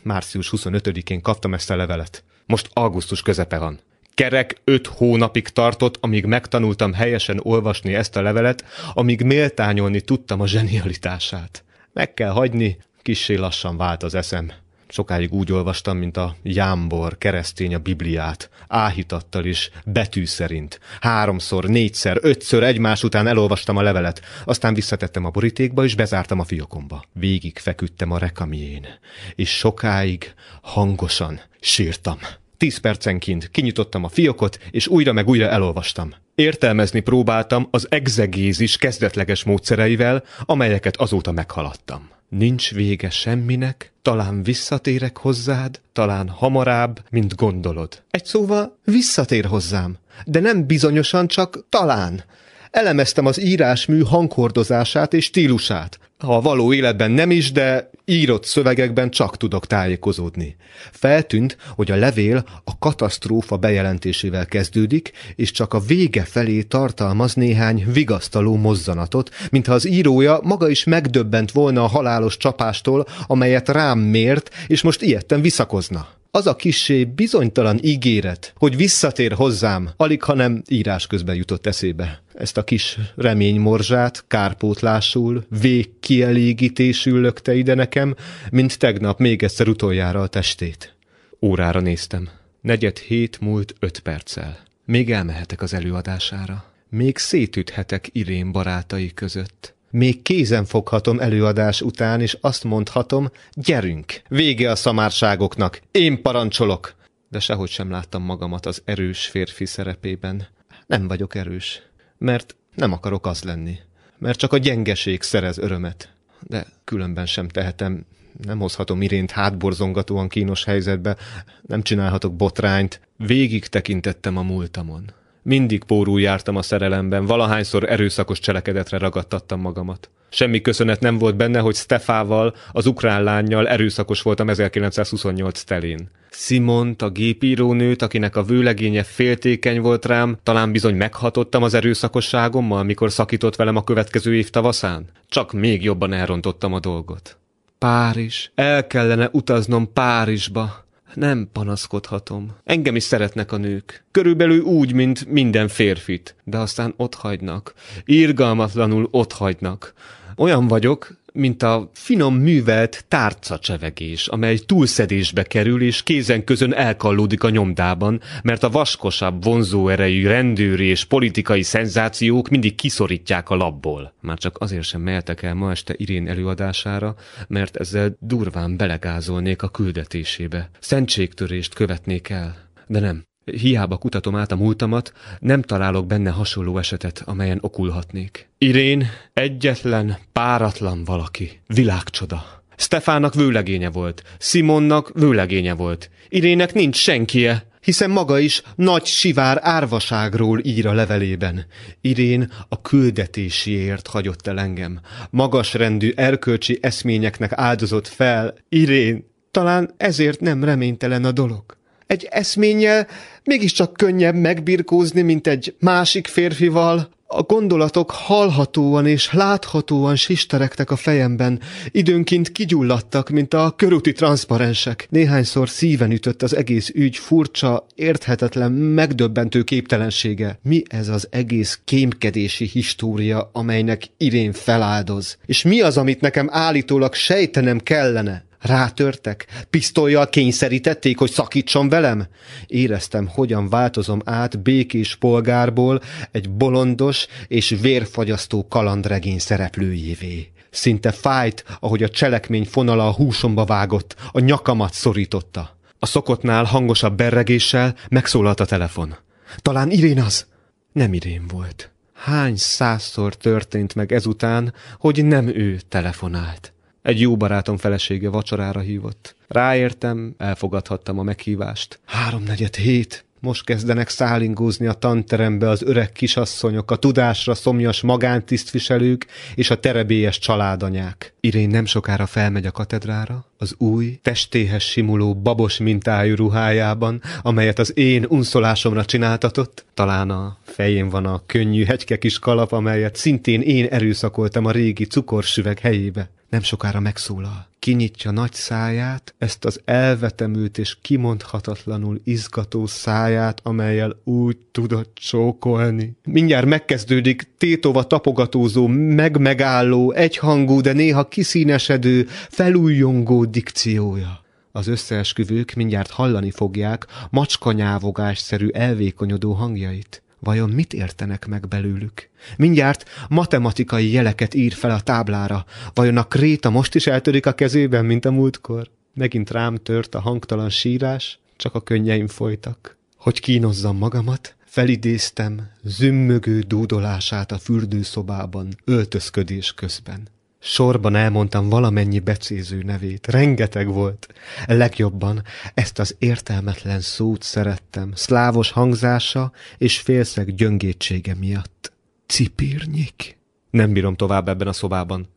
[0.08, 2.24] Március 25-én kaptam ezt a levelet.
[2.46, 3.80] Most augusztus közepe van.
[4.14, 10.46] Kerek öt hónapig tartott, amíg megtanultam helyesen olvasni ezt a levelet, amíg méltányolni tudtam a
[10.46, 11.64] zsenialitását.
[11.92, 14.52] Meg kell hagyni, kissé lassan vált az eszem.
[14.88, 20.80] Sokáig úgy olvastam, mint a jámbor, keresztény a Bibliát, áhítattal is, betű szerint.
[21.00, 26.44] Háromszor, négyszer, ötször egymás után elolvastam a levelet, aztán visszatettem a borítékba, és bezártam a
[26.44, 27.02] fiókomba.
[27.12, 28.86] Végig feküdtem a rekamjén,
[29.34, 32.18] és sokáig, hangosan sírtam.
[32.56, 36.10] Tíz percenként kinyitottam a fiókot, és újra meg újra elolvastam.
[36.34, 42.10] Értelmezni próbáltam az egzegézis kezdetleges módszereivel, amelyeket azóta meghaladtam.
[42.28, 48.02] Nincs vége semminek, talán visszatérek hozzád, talán hamarabb, mint gondolod.
[48.10, 52.24] Egy szóval visszatér hozzám, de nem bizonyosan, csak talán.
[52.70, 55.98] Elemeztem az írásmű hanghordozását és stílusát.
[56.18, 60.56] Ha a való életben nem is, de írott szövegekben csak tudok tájékozódni.
[60.92, 67.84] Feltűnt, hogy a levél a katasztrófa bejelentésével kezdődik, és csak a vége felé tartalmaz néhány
[67.92, 74.50] vigasztaló mozzanatot, mintha az írója maga is megdöbbent volna a halálos csapástól, amelyet rám mért,
[74.66, 81.06] és most ilyetten visszakozna az a kissé bizonytalan ígéret, hogy visszatér hozzám, alig hanem írás
[81.06, 82.22] közben jutott eszébe.
[82.34, 88.14] Ezt a kis reménymorzsát kárpótlásul, végkielégítésül lökte ide nekem,
[88.50, 90.94] mint tegnap még egyszer utoljára a testét.
[91.40, 92.28] Órára néztem.
[92.60, 94.58] Negyed hét múlt öt perccel.
[94.84, 96.64] Még elmehetek az előadására.
[96.90, 99.74] Még szétüthetek Irén barátai között.
[99.90, 106.94] Még kézen foghatom előadás után, és azt mondhatom, gyerünk, vége a szamárságoknak, én parancsolok.
[107.28, 110.46] De sehogy sem láttam magamat az erős férfi szerepében.
[110.86, 111.82] Nem vagyok erős,
[112.18, 113.78] mert nem akarok az lenni.
[114.18, 116.12] Mert csak a gyengeség szerez örömet.
[116.40, 118.06] De különben sem tehetem,
[118.42, 121.16] nem hozhatom irént hátborzongatóan kínos helyzetbe,
[121.62, 123.00] nem csinálhatok botrányt.
[123.16, 125.12] Végig tekintettem a múltamon.
[125.48, 130.10] Mindig pórul jártam a szerelemben, valahányszor erőszakos cselekedetre ragadtattam magamat.
[130.28, 136.10] Semmi köszönet nem volt benne, hogy Stefával, az ukrán lányjal erőszakos voltam 1928 telén.
[136.30, 143.12] Simont, a gépírónőt, akinek a vőlegénye féltékeny volt rám, talán bizony meghatottam az erőszakosságommal, mikor
[143.12, 145.04] szakított velem a következő év tavaszán?
[145.28, 147.38] Csak még jobban elrontottam a dolgot.
[147.78, 148.50] Párizs.
[148.54, 150.86] El kellene utaznom Párizsba.
[151.14, 152.56] Nem panaszkodhatom.
[152.64, 154.04] Engem is szeretnek a nők.
[154.10, 156.34] Körülbelül úgy, mint minden férfit.
[156.44, 157.74] De aztán ott hagynak.
[158.04, 159.94] Irgalmatlanul ott hagynak.
[160.38, 167.50] Olyan vagyok, mint a finom művelt tárcacsevegés, amely túlszedésbe kerül és kézen közön elkallódik a
[167.50, 174.12] nyomdában, mert a vaskosabb, vonzóerejű rendőri és politikai szenzációk mindig kiszorítják a labból.
[174.20, 177.14] Már csak azért sem mehetek el ma este Irén előadására,
[177.48, 180.70] mert ezzel durván belegázolnék a küldetésébe.
[180.80, 182.56] Szentségtörést követnék el.
[182.86, 183.27] De nem.
[183.50, 188.48] Hiába kutatom át a múltamat, nem találok benne hasonló esetet, amelyen okulhatnék.
[188.58, 191.60] Irén egyetlen, páratlan valaki.
[191.66, 192.62] Világcsoda.
[192.76, 196.10] Stefának vőlegénye volt, Simonnak vőlegénye volt.
[196.28, 201.66] Irének nincs senkie, hiszen maga is nagy sivár árvaságról ír a levelében.
[202.00, 205.00] Irén a küldetésiért hagyott el engem.
[205.30, 208.54] Magasrendű erkölcsi eszményeknek áldozott fel.
[208.68, 211.77] Irén, talán ezért nem reménytelen a dolog.
[212.08, 213.06] Egy eszménnyel
[213.44, 217.08] mégiscsak könnyebb megbirkózni, mint egy másik férfival.
[217.26, 225.06] A gondolatok hallhatóan és láthatóan sisterektek a fejemben, időnként kigyulladtak, mint a körúti transzparensek.
[225.10, 230.58] Néhányszor szíven ütött az egész ügy furcsa, érthetetlen, megdöbbentő képtelensége.
[230.62, 235.38] Mi ez az egész kémkedési história, amelynek Irén feláldoz?
[235.46, 238.47] És mi az, amit nekem állítólag sejtenem kellene?
[238.68, 239.46] Rátörtek?
[239.70, 242.26] Pisztolyjal kényszerítették, hogy szakítson velem?
[242.66, 246.00] Éreztem, hogyan változom át békés polgárból
[246.30, 250.52] egy bolondos és vérfagyasztó kalandregény szereplőjévé.
[250.70, 255.76] Szinte fájt, ahogy a cselekmény fonala a húsomba vágott, a nyakamat szorította.
[255.98, 259.16] A szokottnál hangosabb berregéssel megszólalt a telefon.
[259.56, 260.46] Talán Irén az?
[260.92, 261.90] Nem Irén volt.
[262.14, 266.72] Hány százszor történt meg ezután, hogy nem ő telefonált?
[267.08, 269.34] Egy jó barátom felesége vacsorára hívott.
[269.46, 271.98] Ráértem, elfogadhattam a meghívást.
[272.04, 273.24] Háromnegyed hét.
[273.40, 280.38] Most kezdenek szállingózni a tanterembe az öreg kisasszonyok, a tudásra szomjas magántisztviselők és a terebélyes
[280.38, 281.34] családanyák.
[281.40, 287.98] Irén nem sokára felmegy a katedrára, az új, testéhez simuló babos mintájú ruhájában, amelyet az
[287.98, 289.84] én unszolásomra csináltatott.
[289.94, 295.04] Talán a fején van a könnyű hegyke kis kalap, amelyet szintén én erőszakoltam a régi
[295.04, 297.66] cukorsüveg helyébe nem sokára megszólal.
[297.78, 306.16] Kinyitja nagy száját, ezt az elvetemült és kimondhatatlanul izgató száját, amelyel úgy tudott csókolni.
[306.24, 314.40] Mindjárt megkezdődik tétova tapogatózó, megmegálló, egyhangú, de néha kiszínesedő, felújongó dikciója.
[314.72, 320.22] Az összeesküvők mindjárt hallani fogják macskanyávogásszerű elvékonyodó hangjait.
[320.38, 322.28] Vajon mit értenek meg belőlük?
[322.56, 325.64] Mindjárt matematikai jeleket ír fel a táblára.
[325.94, 328.90] Vajon a kréta most is eltörik a kezében, mint a múltkor?
[329.14, 332.96] Megint rám tört a hangtalan sírás, csak a könnyeim folytak.
[333.16, 340.28] Hogy kínozzam magamat, felidéztem zümmögő dúdolását a fürdőszobában, öltözködés közben.
[340.60, 343.26] Sorban elmondtam valamennyi becéző nevét.
[343.26, 344.34] Rengeteg volt.
[344.66, 345.42] Legjobban
[345.74, 351.92] ezt az értelmetlen szót szerettem, szlávos hangzása és félszeg gyöngétsége miatt.
[352.26, 353.38] Cipírnyik.
[353.70, 355.28] Nem bírom tovább ebben a szobában.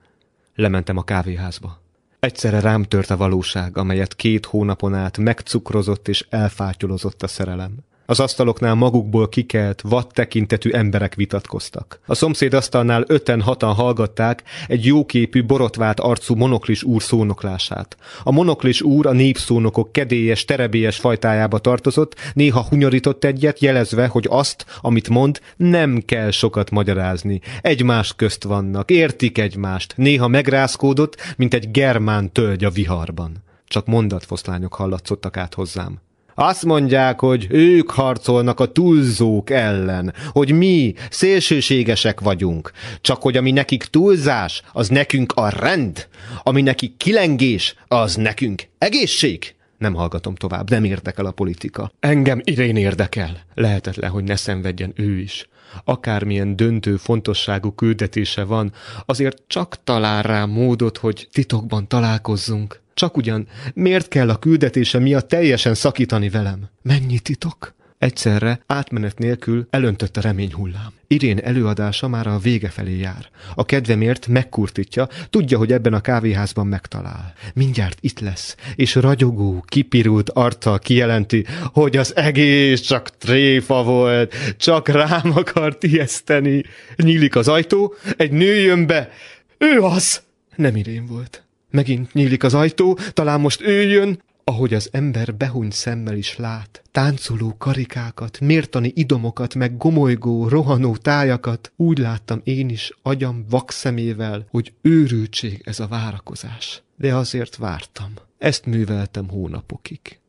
[0.56, 1.82] Lementem a kávéházba.
[2.20, 7.76] Egyszerre rám tört a valóság, amelyet két hónapon át megcukrozott és elfátyolozott a szerelem.
[8.06, 12.00] Az asztaloknál magukból kikelt, vad tekintetű emberek vitatkoztak.
[12.06, 17.98] A szomszéd asztalnál öten-hatan hallgatták egy jóképű, borotvált arcú monoklis úr szónoklását.
[18.24, 24.66] A monoklis úr a népszónokok kedélyes, terebélyes fajtájába tartozott, néha hunyorított egyet, jelezve, hogy azt,
[24.82, 27.42] amit mond, nem kell sokat magyarázni.
[27.62, 33.44] Egymás közt vannak, értik egymást, néha megrázkódott, mint egy germán tölgy a viharban.
[33.68, 36.00] Csak mondatfoszlányok hallatszottak át hozzám.
[36.36, 42.72] Azt mondják, hogy ők harcolnak a túlzók ellen, hogy mi szélsőségesek vagyunk,
[43.02, 46.08] csak hogy ami nekik túlzás, az nekünk a rend,
[46.44, 49.56] ami nekik kilengés, az nekünk egészség.
[49.78, 51.92] Nem hallgatom tovább, nem érdekel a politika.
[52.00, 53.38] Engem Irén érdekel.
[53.54, 55.50] Lehetetlen, hogy ne szenvedjen ő is.
[55.84, 58.74] Akármilyen döntő fontosságú küldetése van,
[59.06, 62.82] azért csak talál rá módot, hogy titokban találkozzunk.
[62.94, 66.70] Csak ugyan, miért kell a küldetése miatt teljesen szakítani velem?
[66.82, 67.74] Mennyi titok?
[68.02, 70.94] Egyszerre, átmenet nélkül elöntött a remény hullám.
[71.08, 73.30] Irén előadása már a vége felé jár.
[73.56, 77.34] A kedvemért megkurtítja, tudja, hogy ebben a kávéházban megtalál.
[77.54, 84.88] Mindjárt itt lesz, és ragyogó, kipirult arccal kijelenti, hogy az egész csak tréfa volt, csak
[84.88, 86.64] rám akart ijeszteni.
[86.96, 89.10] Nyílik az ajtó, egy nő jön be.
[89.58, 90.22] Ő az!
[90.56, 91.44] Nem Irén volt.
[91.72, 96.82] Megint nyílik az ajtó, talán most ő jön, ahogy az ember behuny szemmel is lát,
[96.92, 104.74] táncoló karikákat, mértani idomokat, meg gomolygó, rohanó tájakat, úgy láttam én is agyam vakszemével, hogy
[104.82, 106.82] őrültség ez a várakozás.
[106.96, 108.14] De azért vártam.
[108.38, 110.20] Ezt műveltem hónapokig.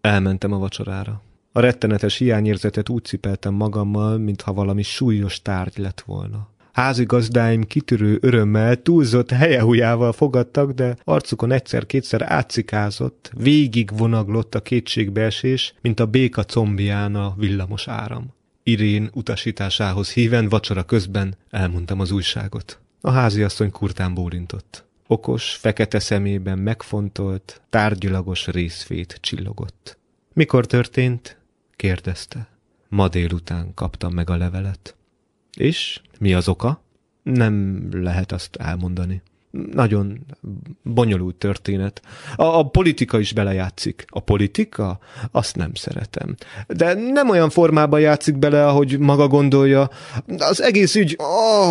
[0.00, 1.22] Elmentem a vacsorára.
[1.52, 6.48] A rettenetes hiányérzetet úgy cipeltem magammal, mintha valami súlyos tárgy lett volna.
[6.78, 16.00] Házigazdáim kitörő örömmel túlzott helyehujával fogadtak, de arcukon egyszer-kétszer átszikázott, végig vonaglott a kétségbeesés, mint
[16.00, 18.34] a béka combján a villamos áram.
[18.62, 22.80] Irén utasításához híven vacsora közben elmondtam az újságot.
[23.00, 24.84] A háziasszony kurtán bólintott.
[25.06, 29.98] Okos, fekete szemében megfontolt, tárgyilagos részfét csillogott.
[30.32, 31.38] Mikor történt?
[31.76, 32.48] kérdezte.
[32.88, 34.97] Ma délután kaptam meg a levelet.
[35.58, 36.82] És mi az oka?
[37.22, 39.22] Nem lehet azt elmondani.
[39.72, 40.26] nagyon
[40.82, 42.02] bonyolult történet.
[42.36, 44.04] A, a politika is belejátszik.
[44.08, 44.98] A politika?
[45.30, 46.34] Azt nem szeretem.
[46.66, 49.90] De nem olyan formában játszik bele, ahogy maga gondolja.
[50.38, 51.18] Az egész ügy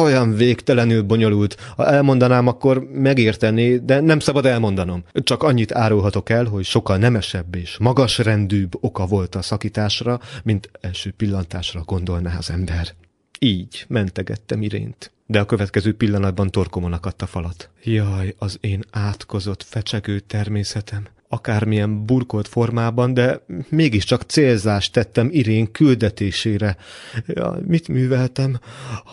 [0.01, 1.55] olyan végtelenül bonyolult.
[1.75, 5.03] Ha elmondanám, akkor megértené, de nem szabad elmondanom.
[5.13, 11.13] Csak annyit árulhatok el, hogy sokkal nemesebb és magasrendűbb oka volt a szakításra, mint első
[11.17, 12.95] pillantásra gondolná az ember.
[13.39, 17.69] Így mentegettem irént de a következő pillanatban torkomon akadt a falat.
[17.83, 21.07] Jaj, az én átkozott, fecsegő természetem.
[21.29, 26.77] Akármilyen burkolt formában, de mégiscsak célzást tettem Irén küldetésére.
[27.25, 28.59] Ja, mit műveltem?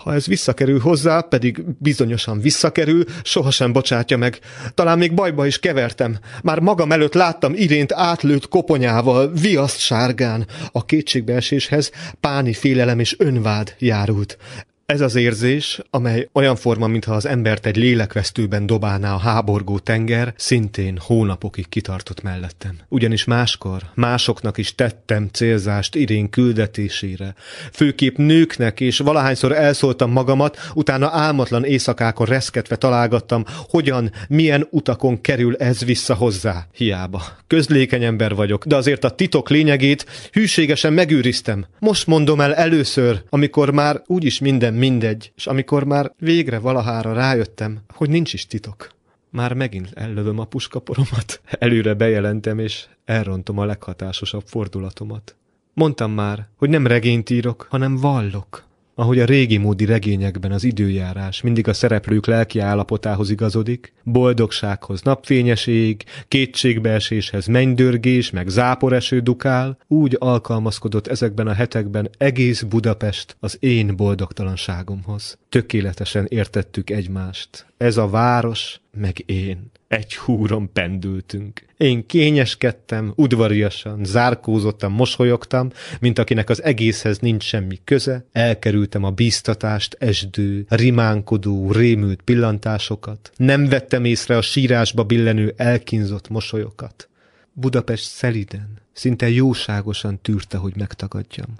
[0.02, 4.38] Ha ez visszakerül hozzá, pedig bizonyosan visszakerül, sohasem bocsátja meg.
[4.74, 6.18] Talán még bajba is kevertem.
[6.42, 10.46] Már magam előtt láttam Irént átlőtt koponyával, viaszt sárgán.
[10.72, 11.90] A kétségbeeséshez
[12.20, 14.38] páni félelem és önvád járult.
[14.86, 20.34] Ez az érzés, amely olyan forma, mintha az embert egy lélekvesztőben dobálná a háborgó tenger,
[20.36, 22.78] szintén hónapokig kitartott mellettem.
[22.88, 27.34] Ugyanis máskor másoknak is tettem célzást irén küldetésére.
[27.72, 35.56] Főképp nőknek, és valahányszor elszóltam magamat, utána álmatlan éjszakákon reszketve találgattam, hogyan, milyen utakon kerül
[35.56, 36.66] ez vissza hozzá.
[36.72, 37.22] Hiába.
[37.46, 41.66] Közlékeny ember vagyok, de azért a titok lényegét hűségesen megőriztem.
[41.78, 47.80] Most mondom el először, amikor már úgyis minden mindegy, és amikor már végre valahára rájöttem,
[47.94, 48.88] hogy nincs is titok,
[49.30, 55.36] már megint ellövöm a puskaporomat, előre bejelentem, és elrontom a leghatásosabb fordulatomat.
[55.74, 58.64] Mondtam már, hogy nem regényt írok, hanem vallok
[58.94, 65.66] ahogy a régi módi regényekben az időjárás mindig a szereplők lelki állapotához igazodik, boldogsághoz napfényes
[65.66, 73.96] ég, kétségbeeséshez mennydörgés, meg záporeső dukál, úgy alkalmazkodott ezekben a hetekben egész Budapest az én
[73.96, 75.38] boldogtalanságomhoz.
[75.48, 77.66] Tökéletesen értettük egymást.
[77.76, 79.70] Ez a város, meg én.
[79.94, 81.64] Egy húron pendültünk.
[81.76, 85.70] Én kényeskedtem, udvariasan, zárkózottam, mosolyogtam,
[86.00, 88.24] mint akinek az egészhez nincs semmi köze.
[88.32, 93.30] Elkerültem a bíztatást, esdő, rimánkodó, rémült pillantásokat.
[93.36, 97.08] Nem vettem észre a sírásba billenő elkínzott mosolyokat.
[97.52, 101.54] Budapest szeliden, szinte jóságosan tűrte, hogy megtagadjam.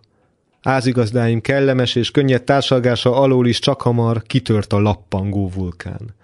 [0.62, 6.14] Házigazdáim kellemes és könnyed társalgása alól is csak hamar kitört a lappangó vulkán.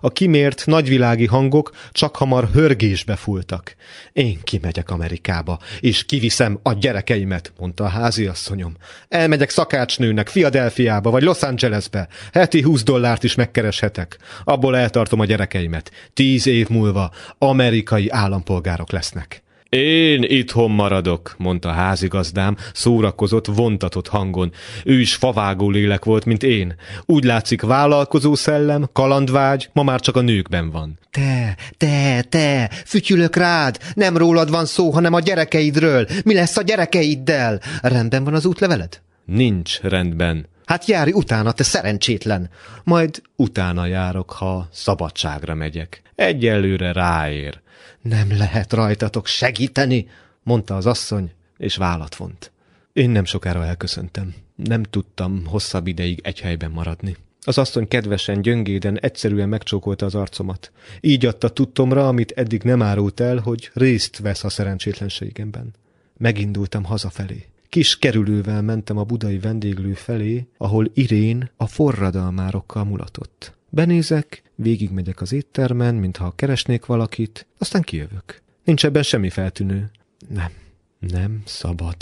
[0.00, 3.74] A kimért nagyvilági hangok csak hamar hörgésbe fultak.
[4.12, 8.76] Én kimegyek Amerikába, és kiviszem a gyerekeimet, mondta a háziasszonyom.
[9.08, 12.08] Elmegyek szakácsnőnek Fiadelfiába vagy Los Angelesbe.
[12.32, 14.18] Heti 20 dollárt is megkereshetek.
[14.44, 15.90] Abból eltartom a gyerekeimet.
[16.14, 19.42] Tíz év múlva amerikai állampolgárok lesznek.
[19.70, 24.52] Én itthon maradok, mondta a házigazdám, szórakozott, vontatott hangon.
[24.84, 26.74] Ő is favágó lélek volt, mint én.
[27.06, 30.98] Úgy látszik vállalkozó szellem, kalandvágy, ma már csak a nőkben van.
[31.10, 36.06] Te, te, te, fütyülök rád, nem rólad van szó, hanem a gyerekeidről.
[36.24, 37.60] Mi lesz a gyerekeiddel?
[37.82, 39.00] Rendben van az útleveled?
[39.24, 40.46] Nincs rendben.
[40.64, 42.50] Hát járj utána, te szerencsétlen.
[42.84, 46.02] Majd utána járok, ha szabadságra megyek.
[46.14, 47.60] Egyelőre ráér.
[48.02, 50.08] Nem lehet rajtatok segíteni,
[50.42, 52.52] mondta az asszony, és vállat vont.
[52.92, 54.34] Én nem sokára elköszöntem.
[54.56, 57.16] Nem tudtam hosszabb ideig egy helyben maradni.
[57.42, 60.72] Az asszony kedvesen, gyöngéden, egyszerűen megcsókolta az arcomat.
[61.00, 65.74] Így adta tudtomra, amit eddig nem árult el, hogy részt vesz a szerencsétlenségemben.
[66.16, 67.46] Megindultam hazafelé.
[67.68, 73.58] Kis kerülővel mentem a budai vendéglő felé, ahol Irén a forradalmárokkal mulatott.
[73.72, 78.42] Benézek, végigmegyek az éttermen, mintha keresnék valakit, aztán kijövök.
[78.64, 79.90] Nincs ebben semmi feltűnő.
[80.28, 80.50] Nem,
[80.98, 81.96] nem szabad.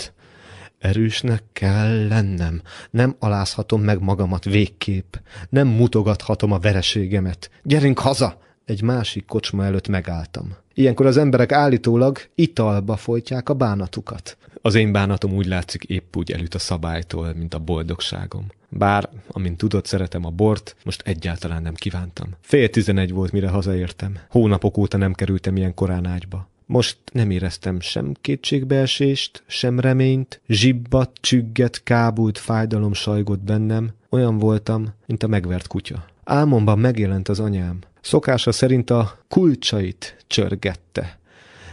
[0.79, 2.61] Erősnek kell lennem.
[2.89, 5.15] Nem alázhatom meg magamat végképp.
[5.49, 7.51] Nem mutogathatom a vereségemet.
[7.63, 8.41] Gyerünk haza!
[8.69, 10.55] Egy másik kocsma előtt megálltam.
[10.73, 14.37] Ilyenkor az emberek állítólag italba folytják a bánatukat.
[14.61, 18.45] Az én bánatom úgy látszik épp úgy elüt a szabálytól, mint a boldogságom.
[18.69, 22.29] Bár, amint tudod, szeretem a bort, most egyáltalán nem kívántam.
[22.41, 24.19] Fél tizenegy volt, mire hazaértem.
[24.29, 26.47] Hónapok óta nem kerültem ilyen korán ágyba.
[26.65, 34.93] Most nem éreztem sem kétségbeesést, sem reményt, zsibbat, csügget, kábult, fájdalom sajgott bennem, olyan voltam,
[35.05, 36.05] mint a megvert kutya.
[36.29, 37.79] Álmomban megjelent az anyám.
[38.01, 41.19] Szokása szerint a kulcsait csörgette.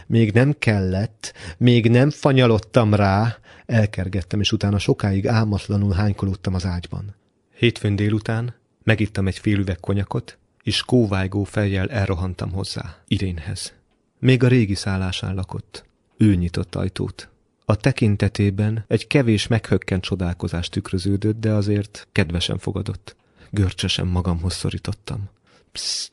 [0.07, 7.15] Még nem kellett, még nem fanyalottam rá, elkergettem, és utána sokáig álmatlanul hánykolódtam az ágyban.
[7.55, 13.73] Hétfőn délután megittam egy fél üveg konyakot, és kóvájgó fejjel elrohantam hozzá, Irénhez.
[14.19, 15.85] Még a régi szállásán lakott.
[16.17, 17.29] Ő nyitott ajtót.
[17.65, 23.15] A tekintetében egy kevés meghökkent csodálkozás tükröződött, de azért kedvesen fogadott.
[23.49, 25.29] Görcsösen magamhoz szorítottam.
[25.71, 26.09] Psz,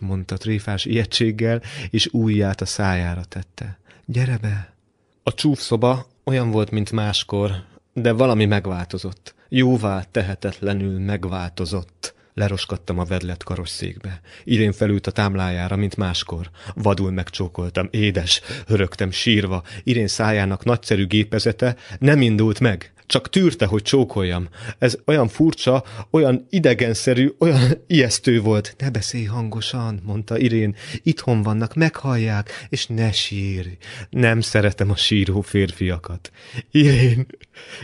[0.00, 3.78] mondta tréfás ijegységgel, és ujját a szájára tette.
[4.04, 4.74] Gyere be!
[5.22, 7.50] A csúfszoba olyan volt, mint máskor,
[7.92, 9.34] de valami megváltozott.
[9.48, 12.14] Jóvá tehetetlenül megváltozott.
[12.34, 14.20] Leroskadtam a vedlet karosszékbe.
[14.44, 16.50] Irén felült a támlájára, mint máskor.
[16.74, 19.62] Vadul megcsókoltam, édes, hörögtem sírva.
[19.82, 22.92] Irén szájának nagyszerű gépezete nem indult meg.
[23.06, 24.48] Csak tűrte, hogy csókoljam.
[24.78, 28.74] Ez olyan furcsa, olyan idegenszerű, olyan ijesztő volt.
[28.78, 30.74] Ne beszélj hangosan, mondta Irén.
[31.02, 33.76] Itthon vannak, meghallják, és ne sírj.
[34.10, 36.30] Nem szeretem a síró férfiakat.
[36.70, 37.26] Irén,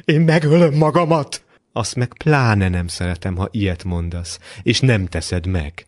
[0.04, 1.44] én megölöm magamat!
[1.72, 5.86] Azt meg pláne nem szeretem, ha ilyet mondasz, és nem teszed meg.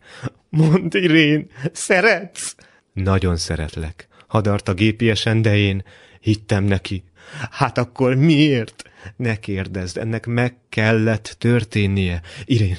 [0.49, 2.55] Mondd, Irén, szeretsz?
[2.93, 4.07] Nagyon szeretlek.
[4.27, 5.83] Hadart a gépiesen, de én
[6.19, 7.03] hittem neki.
[7.51, 8.83] Hát akkor miért?
[9.15, 12.21] Ne kérdezd, ennek meg kellett történnie.
[12.45, 12.77] Irén,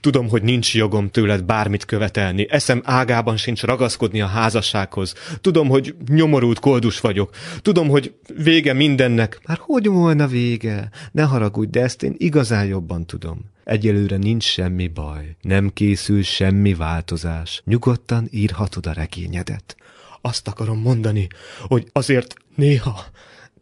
[0.00, 2.46] tudom, hogy nincs jogom tőled bármit követelni.
[2.50, 5.14] Eszem ágában sincs ragaszkodni a házassághoz.
[5.40, 7.34] Tudom, hogy nyomorult koldus vagyok.
[7.62, 9.40] Tudom, hogy vége mindennek.
[9.46, 10.90] Már hogy volna vége?
[11.12, 13.54] Ne haragudj, de ezt én igazán jobban tudom.
[13.64, 15.36] Egyelőre nincs semmi baj.
[15.40, 17.62] Nem készül semmi változás.
[17.64, 19.76] Nyugodtan írhatod a regényedet.
[20.20, 21.26] Azt akarom mondani,
[21.60, 23.04] hogy azért néha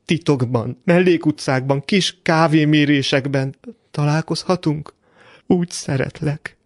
[0.04, 3.54] titokban, mellékutcákban, kis kávémérésekben
[3.90, 4.94] találkozhatunk?
[5.46, 6.56] Úgy szeretlek.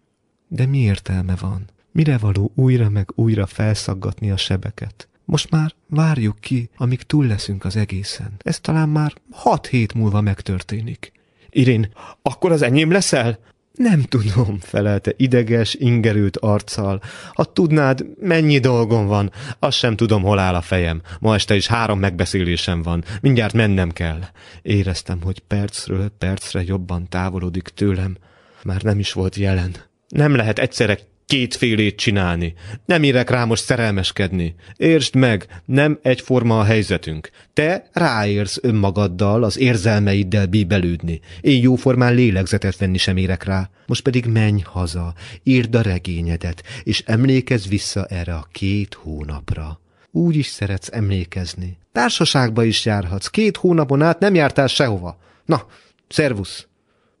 [0.47, 1.65] De mi értelme van?
[1.91, 5.07] Mire való újra meg újra felszaggatni a sebeket?
[5.25, 8.31] Most már várjuk ki, amíg túl leszünk az egészen.
[8.37, 11.11] Ez talán már hat hét múlva megtörténik.
[11.49, 13.39] Irén, akkor az enyém leszel?
[13.79, 17.01] Nem tudom, felelte ideges, ingerült arccal.
[17.33, 21.01] Ha tudnád, mennyi dolgom van, azt sem tudom, hol áll a fejem.
[21.19, 24.19] Ma este is három megbeszélésem van, mindjárt mennem kell.
[24.61, 28.17] Éreztem, hogy percről percre jobban távolodik tőlem.
[28.63, 29.75] Már nem is volt jelen.
[30.07, 30.99] Nem lehet egyszerre
[31.29, 32.53] kétfélét csinálni.
[32.85, 34.55] Nem érek rá most szerelmeskedni.
[34.77, 37.29] Értsd meg, nem egyforma a helyzetünk.
[37.53, 41.19] Te ráérsz önmagaddal, az érzelmeiddel bíbelődni.
[41.41, 43.69] Én jóformán lélegzetet venni sem érek rá.
[43.85, 45.13] Most pedig menj haza,
[45.43, 49.79] írd a regényedet, és emlékezz vissza erre a két hónapra.
[50.11, 51.77] Úgy is szeretsz emlékezni.
[51.91, 53.27] Társaságba is járhatsz.
[53.27, 55.19] Két hónapon át nem jártál sehova.
[55.45, 55.65] Na,
[56.07, 56.67] szervusz!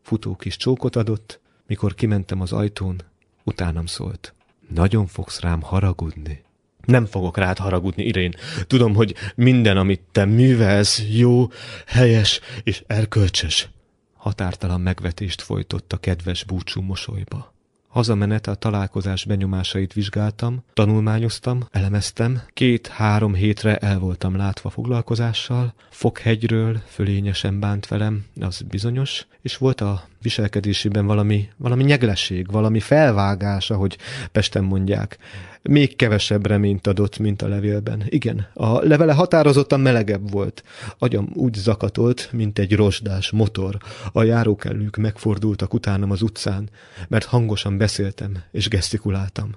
[0.01, 3.01] Futó kis csókot adott, mikor kimentem az ajtón,
[3.43, 4.33] Utánam szólt.
[4.73, 6.43] Nagyon fogsz rám haragudni.
[6.85, 8.33] Nem fogok rád haragudni, Irén.
[8.67, 11.47] Tudom, hogy minden, amit te művelsz, jó,
[11.85, 13.69] helyes és erkölcses.
[14.17, 17.53] Határtalan megvetést folytott a kedves búcsú mosolyba.
[17.87, 27.59] Hazamenet a találkozás benyomásait vizsgáltam, tanulmányoztam, elemeztem, két-három hétre el voltam látva foglalkozással, Fokhegyről fölényesen
[27.59, 33.97] bánt velem, az bizonyos, és volt a viselkedésében valami, valami nyeglesség, valami felvágás, ahogy
[34.31, 35.17] Pesten mondják.
[35.61, 38.03] Még kevesebb reményt adott, mint a levélben.
[38.05, 40.63] Igen, a levele határozottan melegebb volt.
[40.97, 43.77] Agyam úgy zakatolt, mint egy rozsdás motor.
[44.11, 46.69] A járókellők megfordultak utánam az utcán,
[47.07, 49.55] mert hangosan beszéltem és gesztikuláltam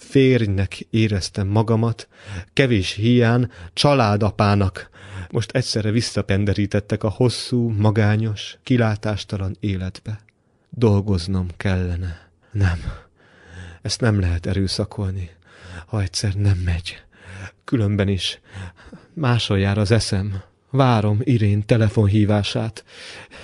[0.00, 2.08] férjnek éreztem magamat,
[2.52, 4.90] kevés hián családapának.
[5.30, 10.20] Most egyszerre visszapenderítettek a hosszú, magányos, kilátástalan életbe.
[10.70, 12.30] Dolgoznom kellene.
[12.52, 12.78] Nem,
[13.82, 15.30] ezt nem lehet erőszakolni,
[15.86, 17.02] ha egyszer nem megy.
[17.64, 18.40] Különben is
[19.14, 20.42] máshol az eszem.
[20.70, 22.84] Várom Irén telefonhívását.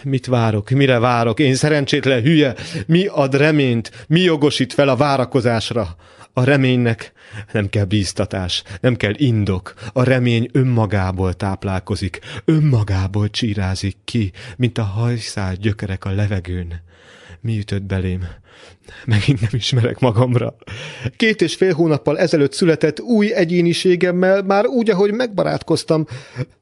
[0.02, 0.70] Mit várok?
[0.70, 1.38] Mire várok?
[1.38, 2.54] Én szerencsétlen hülye?
[2.86, 4.04] Mi ad reményt?
[4.08, 5.96] Mi jogosít fel a várakozásra?
[6.38, 7.12] A reménynek
[7.52, 9.74] nem kell bíztatás, nem kell indok.
[9.92, 16.82] A remény önmagából táplálkozik, önmagából csírázik ki, mint a hajszál gyökerek a levegőn.
[17.40, 18.24] Mi ütött belém?
[19.04, 20.56] Megint nem ismerek magamra.
[21.16, 26.06] Két és fél hónappal ezelőtt született új egyéniségemmel már úgy, ahogy megbarátkoztam.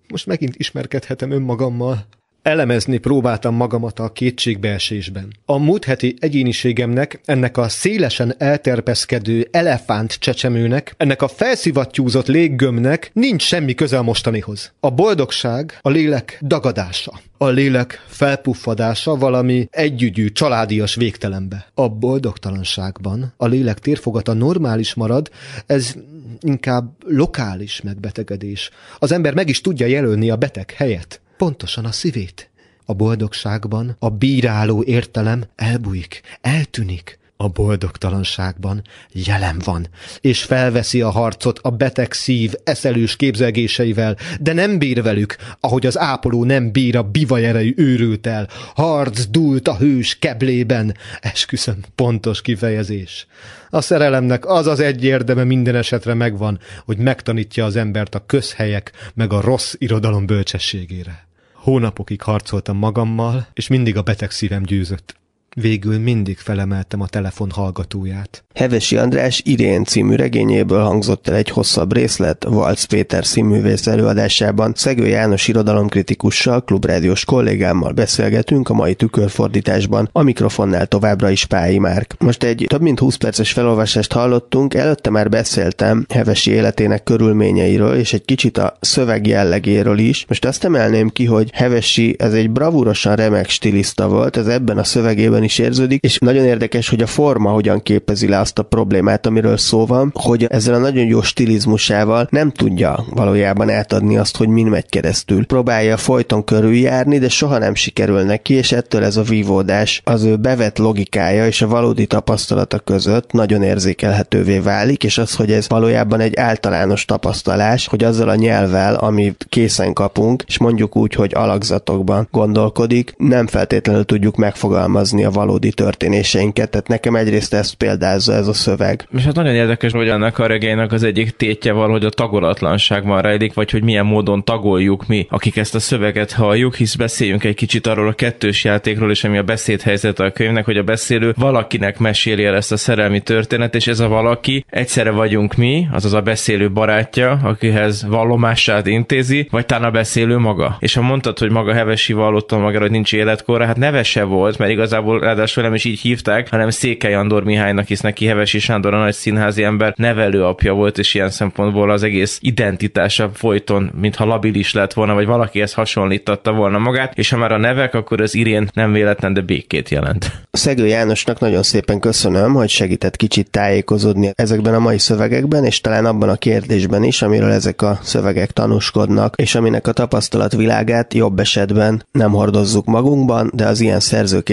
[0.09, 2.07] Most megint ismerkedhetem önmagammal.
[2.45, 5.33] Elemezni próbáltam magamat a kétségbeesésben.
[5.45, 13.43] A múlt heti egyéniségemnek, ennek a szélesen elterpeszkedő elefánt csecsemőnek, ennek a felszivattyúzott léggömnek nincs
[13.43, 14.73] semmi köze a mostanihoz.
[14.81, 17.21] A boldogság a lélek dagadása.
[17.39, 21.67] A lélek felpuffadása valami együgyű, családias végtelenbe.
[21.75, 25.31] A boldogtalanságban a lélek térfogata normális marad,
[25.67, 25.95] ez
[26.41, 28.71] inkább lokális megbetegedés.
[28.99, 32.51] Az ember meg is tudja jelölni a beteg helyet pontosan a szívét.
[32.85, 37.19] A boldogságban a bíráló értelem elbújik, eltűnik.
[37.37, 38.83] A boldogtalanságban
[39.13, 39.87] jelen van,
[40.21, 45.99] és felveszi a harcot a beteg szív eszelős képzelgéseivel, de nem bír velük, ahogy az
[45.99, 48.49] ápoló nem bír a bivajerejű őrültel.
[48.75, 50.97] Harc dúlt a hős keblében.
[51.21, 53.27] Esküszöm, pontos kifejezés.
[53.71, 58.93] A szerelemnek az az egy érdeme minden esetre megvan, hogy megtanítja az embert a közhelyek
[59.15, 61.27] meg a rossz irodalom bölcsességére.
[61.53, 65.23] Hónapokig harcoltam magammal, és mindig a beteg szívem győzött.
[65.55, 68.45] Végül mindig felemeltem a telefon hallgatóját.
[68.55, 74.73] Hevesi András Irén című regényéből hangzott el egy hosszabb részlet Valc Péter színművész előadásában.
[74.77, 82.15] Szegő János irodalomkritikussal, klubrádiós kollégámmal beszélgetünk a mai tükörfordításban, a mikrofonnál továbbra is Pályi Márk.
[82.19, 88.13] Most egy több mint 20 perces felolvasást hallottunk, előtte már beszéltem Hevesi életének körülményeiről, és
[88.13, 90.25] egy kicsit a szöveg jellegéről is.
[90.29, 94.85] Most azt emelném ki, hogy Hevesi ez egy bravúrosan remek stiliszta volt, ez ebben a
[94.85, 99.27] szövegében is érződik, és nagyon érdekes, hogy a forma hogyan képezi le azt a problémát,
[99.27, 104.49] amiről szó van, hogy ezzel a nagyon jó stilizmusával nem tudja valójában átadni azt, hogy
[104.49, 105.47] min megy keresztül.
[105.47, 110.37] Próbálja folyton körüljárni, de soha nem sikerül neki, és ettől ez a vívódás az ő
[110.37, 116.21] bevett logikája és a valódi tapasztalata között nagyon érzékelhetővé válik, és az, hogy ez valójában
[116.21, 122.29] egy általános tapasztalás, hogy azzal a nyelvvel, amit készen kapunk, és mondjuk úgy, hogy alakzatokban
[122.31, 126.71] gondolkodik, nem feltétlenül tudjuk megfogalmazni a valódi történéseinket.
[126.71, 129.09] Tehát nekem egyrészt ezt példázza ez a szöveg.
[129.17, 133.55] És hát nagyon érdekes, hogy ennek a regénynek az egyik tétje valahogy a tagolatlanságban rejlik,
[133.55, 137.87] vagy hogy milyen módon tagoljuk mi, akik ezt a szöveget halljuk, hisz beszéljünk egy kicsit
[137.87, 142.45] arról a kettős játékról, és ami a beszédhelyzet a könyvnek, hogy a beszélő valakinek meséli
[142.45, 146.71] el ezt a szerelmi történet, és ez a valaki egyszerre vagyunk mi, azaz a beszélő
[146.71, 150.77] barátja, akihez vallomását intézi, vagy talán a beszélő maga.
[150.81, 154.71] És ha mondtad, hogy maga Hevesi vallotta magára, hogy nincs életkorra, hát nevese volt, mert
[154.71, 158.99] igazából ráadásul nem is így hívták, hanem Székely Andor Mihálynak, hisz neki Hevesi Sándor a
[158.99, 164.93] nagy színházi ember nevelőapja volt, és ilyen szempontból az egész identitása folyton, mintha labilis lett
[164.93, 168.93] volna, vagy valakihez hasonlította volna magát, és ha már a nevek, akkor az Irén nem
[168.93, 170.33] véletlen, de békét jelent.
[170.51, 176.05] Szegő Jánosnak nagyon szépen köszönöm, hogy segített kicsit tájékozódni ezekben a mai szövegekben, és talán
[176.05, 182.07] abban a kérdésben is, amiről ezek a szövegek tanúskodnak, és aminek a tapasztalatvilágát jobb esetben
[182.13, 184.49] nem hordozzuk magunkban, de az ilyen szerzők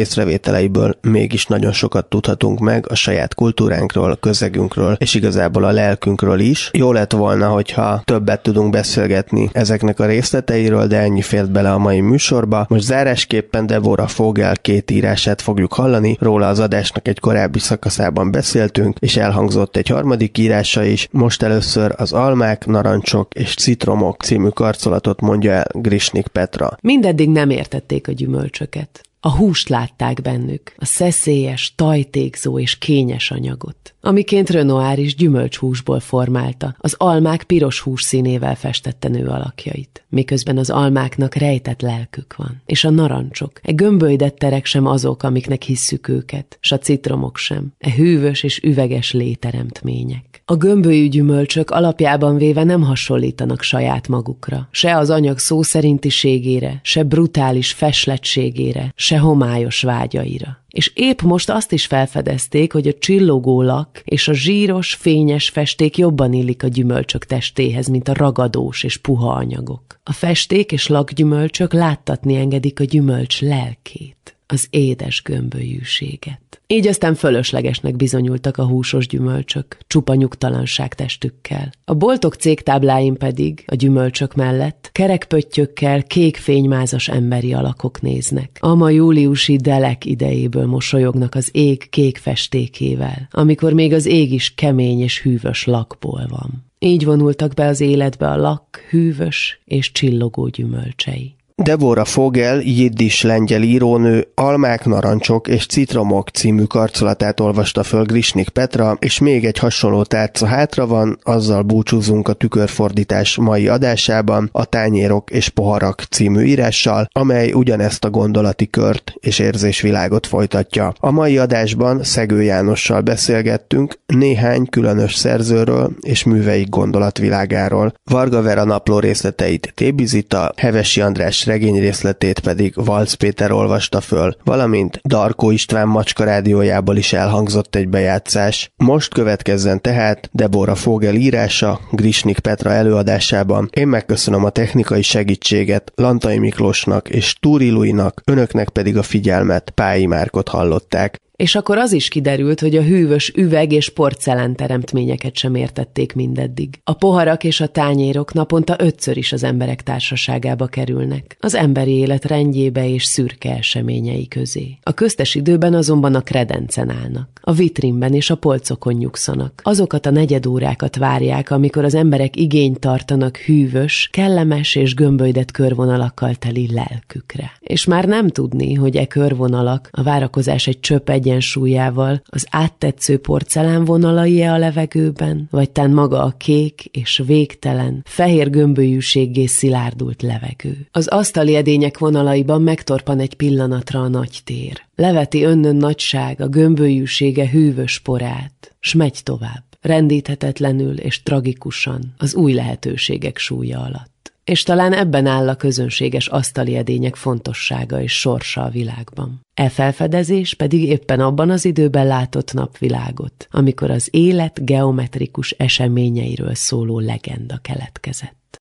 [0.61, 6.39] észrevételeiből mégis nagyon sokat tudhatunk meg a saját kultúránkról, a közegünkről, és igazából a lelkünkről
[6.39, 6.69] is.
[6.73, 11.77] Jó lett volna, hogyha többet tudunk beszélgetni ezeknek a részleteiről, de ennyi fért bele a
[11.77, 12.65] mai műsorba.
[12.69, 18.97] Most zárásképpen Deborah Fogel két írását fogjuk hallani, róla az adásnak egy korábbi szakaszában beszéltünk,
[18.99, 21.07] és elhangzott egy harmadik írása is.
[21.11, 26.77] Most először az Almák, Narancsok és Citromok című karcolatot mondja el Grisnik Petra.
[26.81, 29.01] Mindeddig nem értették a gyümölcsöket.
[29.23, 36.75] A húst látták bennük, a szeszélyes, tajtékzó és kényes anyagot, amiként Renoir is gyümölcshúsból formálta,
[36.79, 42.83] az almák piros hús színével festette nő alakjait, miközben az almáknak rejtett lelkük van, és
[42.83, 47.91] a narancsok, e gömbölydett terek sem azok, amiknek hisszük őket, s a citromok sem, e
[47.91, 50.31] hűvös és üveges léteremtmények.
[50.45, 57.03] A gömbölyű gyümölcsök alapjában véve nem hasonlítanak saját magukra, se az anyag szó szerintiségére, se
[57.03, 60.63] brutális feslettségére, se homályos vágyaira.
[60.69, 65.97] És épp most azt is felfedezték, hogy a csillogó lak és a zsíros, fényes festék
[65.97, 69.99] jobban illik a gyümölcsök testéhez, mint a ragadós és puha anyagok.
[70.03, 76.50] A festék és lakgyümölcsök láttatni engedik a gyümölcs lelkét, az édes gömbölyűséget.
[76.71, 81.71] Így aztán fölöslegesnek bizonyultak a húsos gyümölcsök, csupa nyugtalanság testükkel.
[81.85, 88.57] A boltok cégtábláin pedig, a gyümölcsök mellett, kerekpöttyökkel kék fénymázas emberi alakok néznek.
[88.59, 95.01] Ama júliusi delek idejéből mosolyognak az ég kék festékével, amikor még az ég is kemény
[95.01, 96.65] és hűvös lakból van.
[96.79, 101.35] Így vonultak be az életbe a lak, hűvös és csillogó gyümölcsei.
[101.63, 108.97] Deborah Fogel, jiddis lengyel írónő, Almák, Narancsok és Citromok című karcolatát olvasta föl Grisnik Petra,
[108.99, 115.29] és még egy hasonló tárca hátra van, azzal búcsúzunk a tükörfordítás mai adásában, a Tányérok
[115.29, 120.93] és Poharak című írással, amely ugyanezt a gondolati kört és érzésvilágot folytatja.
[120.99, 127.93] A mai adásban Szegő Jánossal beszélgettünk néhány különös szerzőről és műveik gondolatvilágáról.
[128.03, 134.99] Varga Vera napló részleteit Tébizita, Hevesi András regény részletét pedig Valc Péter olvasta föl, valamint
[135.03, 138.71] Darkó István macska rádiójából is elhangzott egy bejátszás.
[138.75, 143.69] Most következzen tehát Deborah Fogel írása Grisnik Petra előadásában.
[143.73, 150.05] Én megköszönöm a technikai segítséget Lantai Miklósnak és Túri Luinak, önöknek pedig a figyelmet Pályi
[150.05, 151.21] Márkot hallották.
[151.41, 156.79] És akkor az is kiderült, hogy a hűvös üveg és porcelán teremtményeket sem értették mindeddig.
[156.83, 162.25] A poharak és a tányérok naponta ötször is az emberek társaságába kerülnek, az emberi élet
[162.25, 164.77] rendjébe és szürke eseményei közé.
[164.83, 169.61] A köztes időben azonban a kredencen állnak, a vitrínben és a polcokon nyugszanak.
[169.63, 176.69] Azokat a negyedórákat várják, amikor az emberek igényt tartanak hűvös, kellemes és gömbölydett körvonalakkal teli
[176.73, 177.51] lelkükre.
[177.59, 183.85] És már nem tudni, hogy e körvonalak a várakozás egy csöpp egyensúlyával az áttetsző porcelán
[183.85, 190.87] vonalai-e a levegőben, vagy tán maga a kék és végtelen, fehér gömbölyűséggé szilárdult levegő.
[190.91, 194.81] Az asztali edények vonalaiban megtorpan egy pillanatra a nagy tér.
[194.95, 202.53] Leveti önnön nagyság a gömbölyűsége hűvös porát, s megy tovább rendíthetetlenül és tragikusan az új
[202.53, 204.10] lehetőségek súlya alatt.
[204.43, 209.41] És talán ebben áll a közönséges asztali edények fontossága és sorsa a világban.
[209.53, 216.99] E felfedezés pedig éppen abban az időben látott napvilágot, amikor az élet geometrikus eseményeiről szóló
[216.99, 218.57] legenda keletkezett.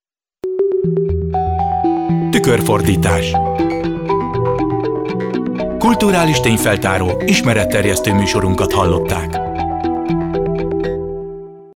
[2.31, 3.33] Tükörfordítás
[5.79, 9.40] Kulturális tényfeltáró, ismeretterjesztő műsorunkat hallották.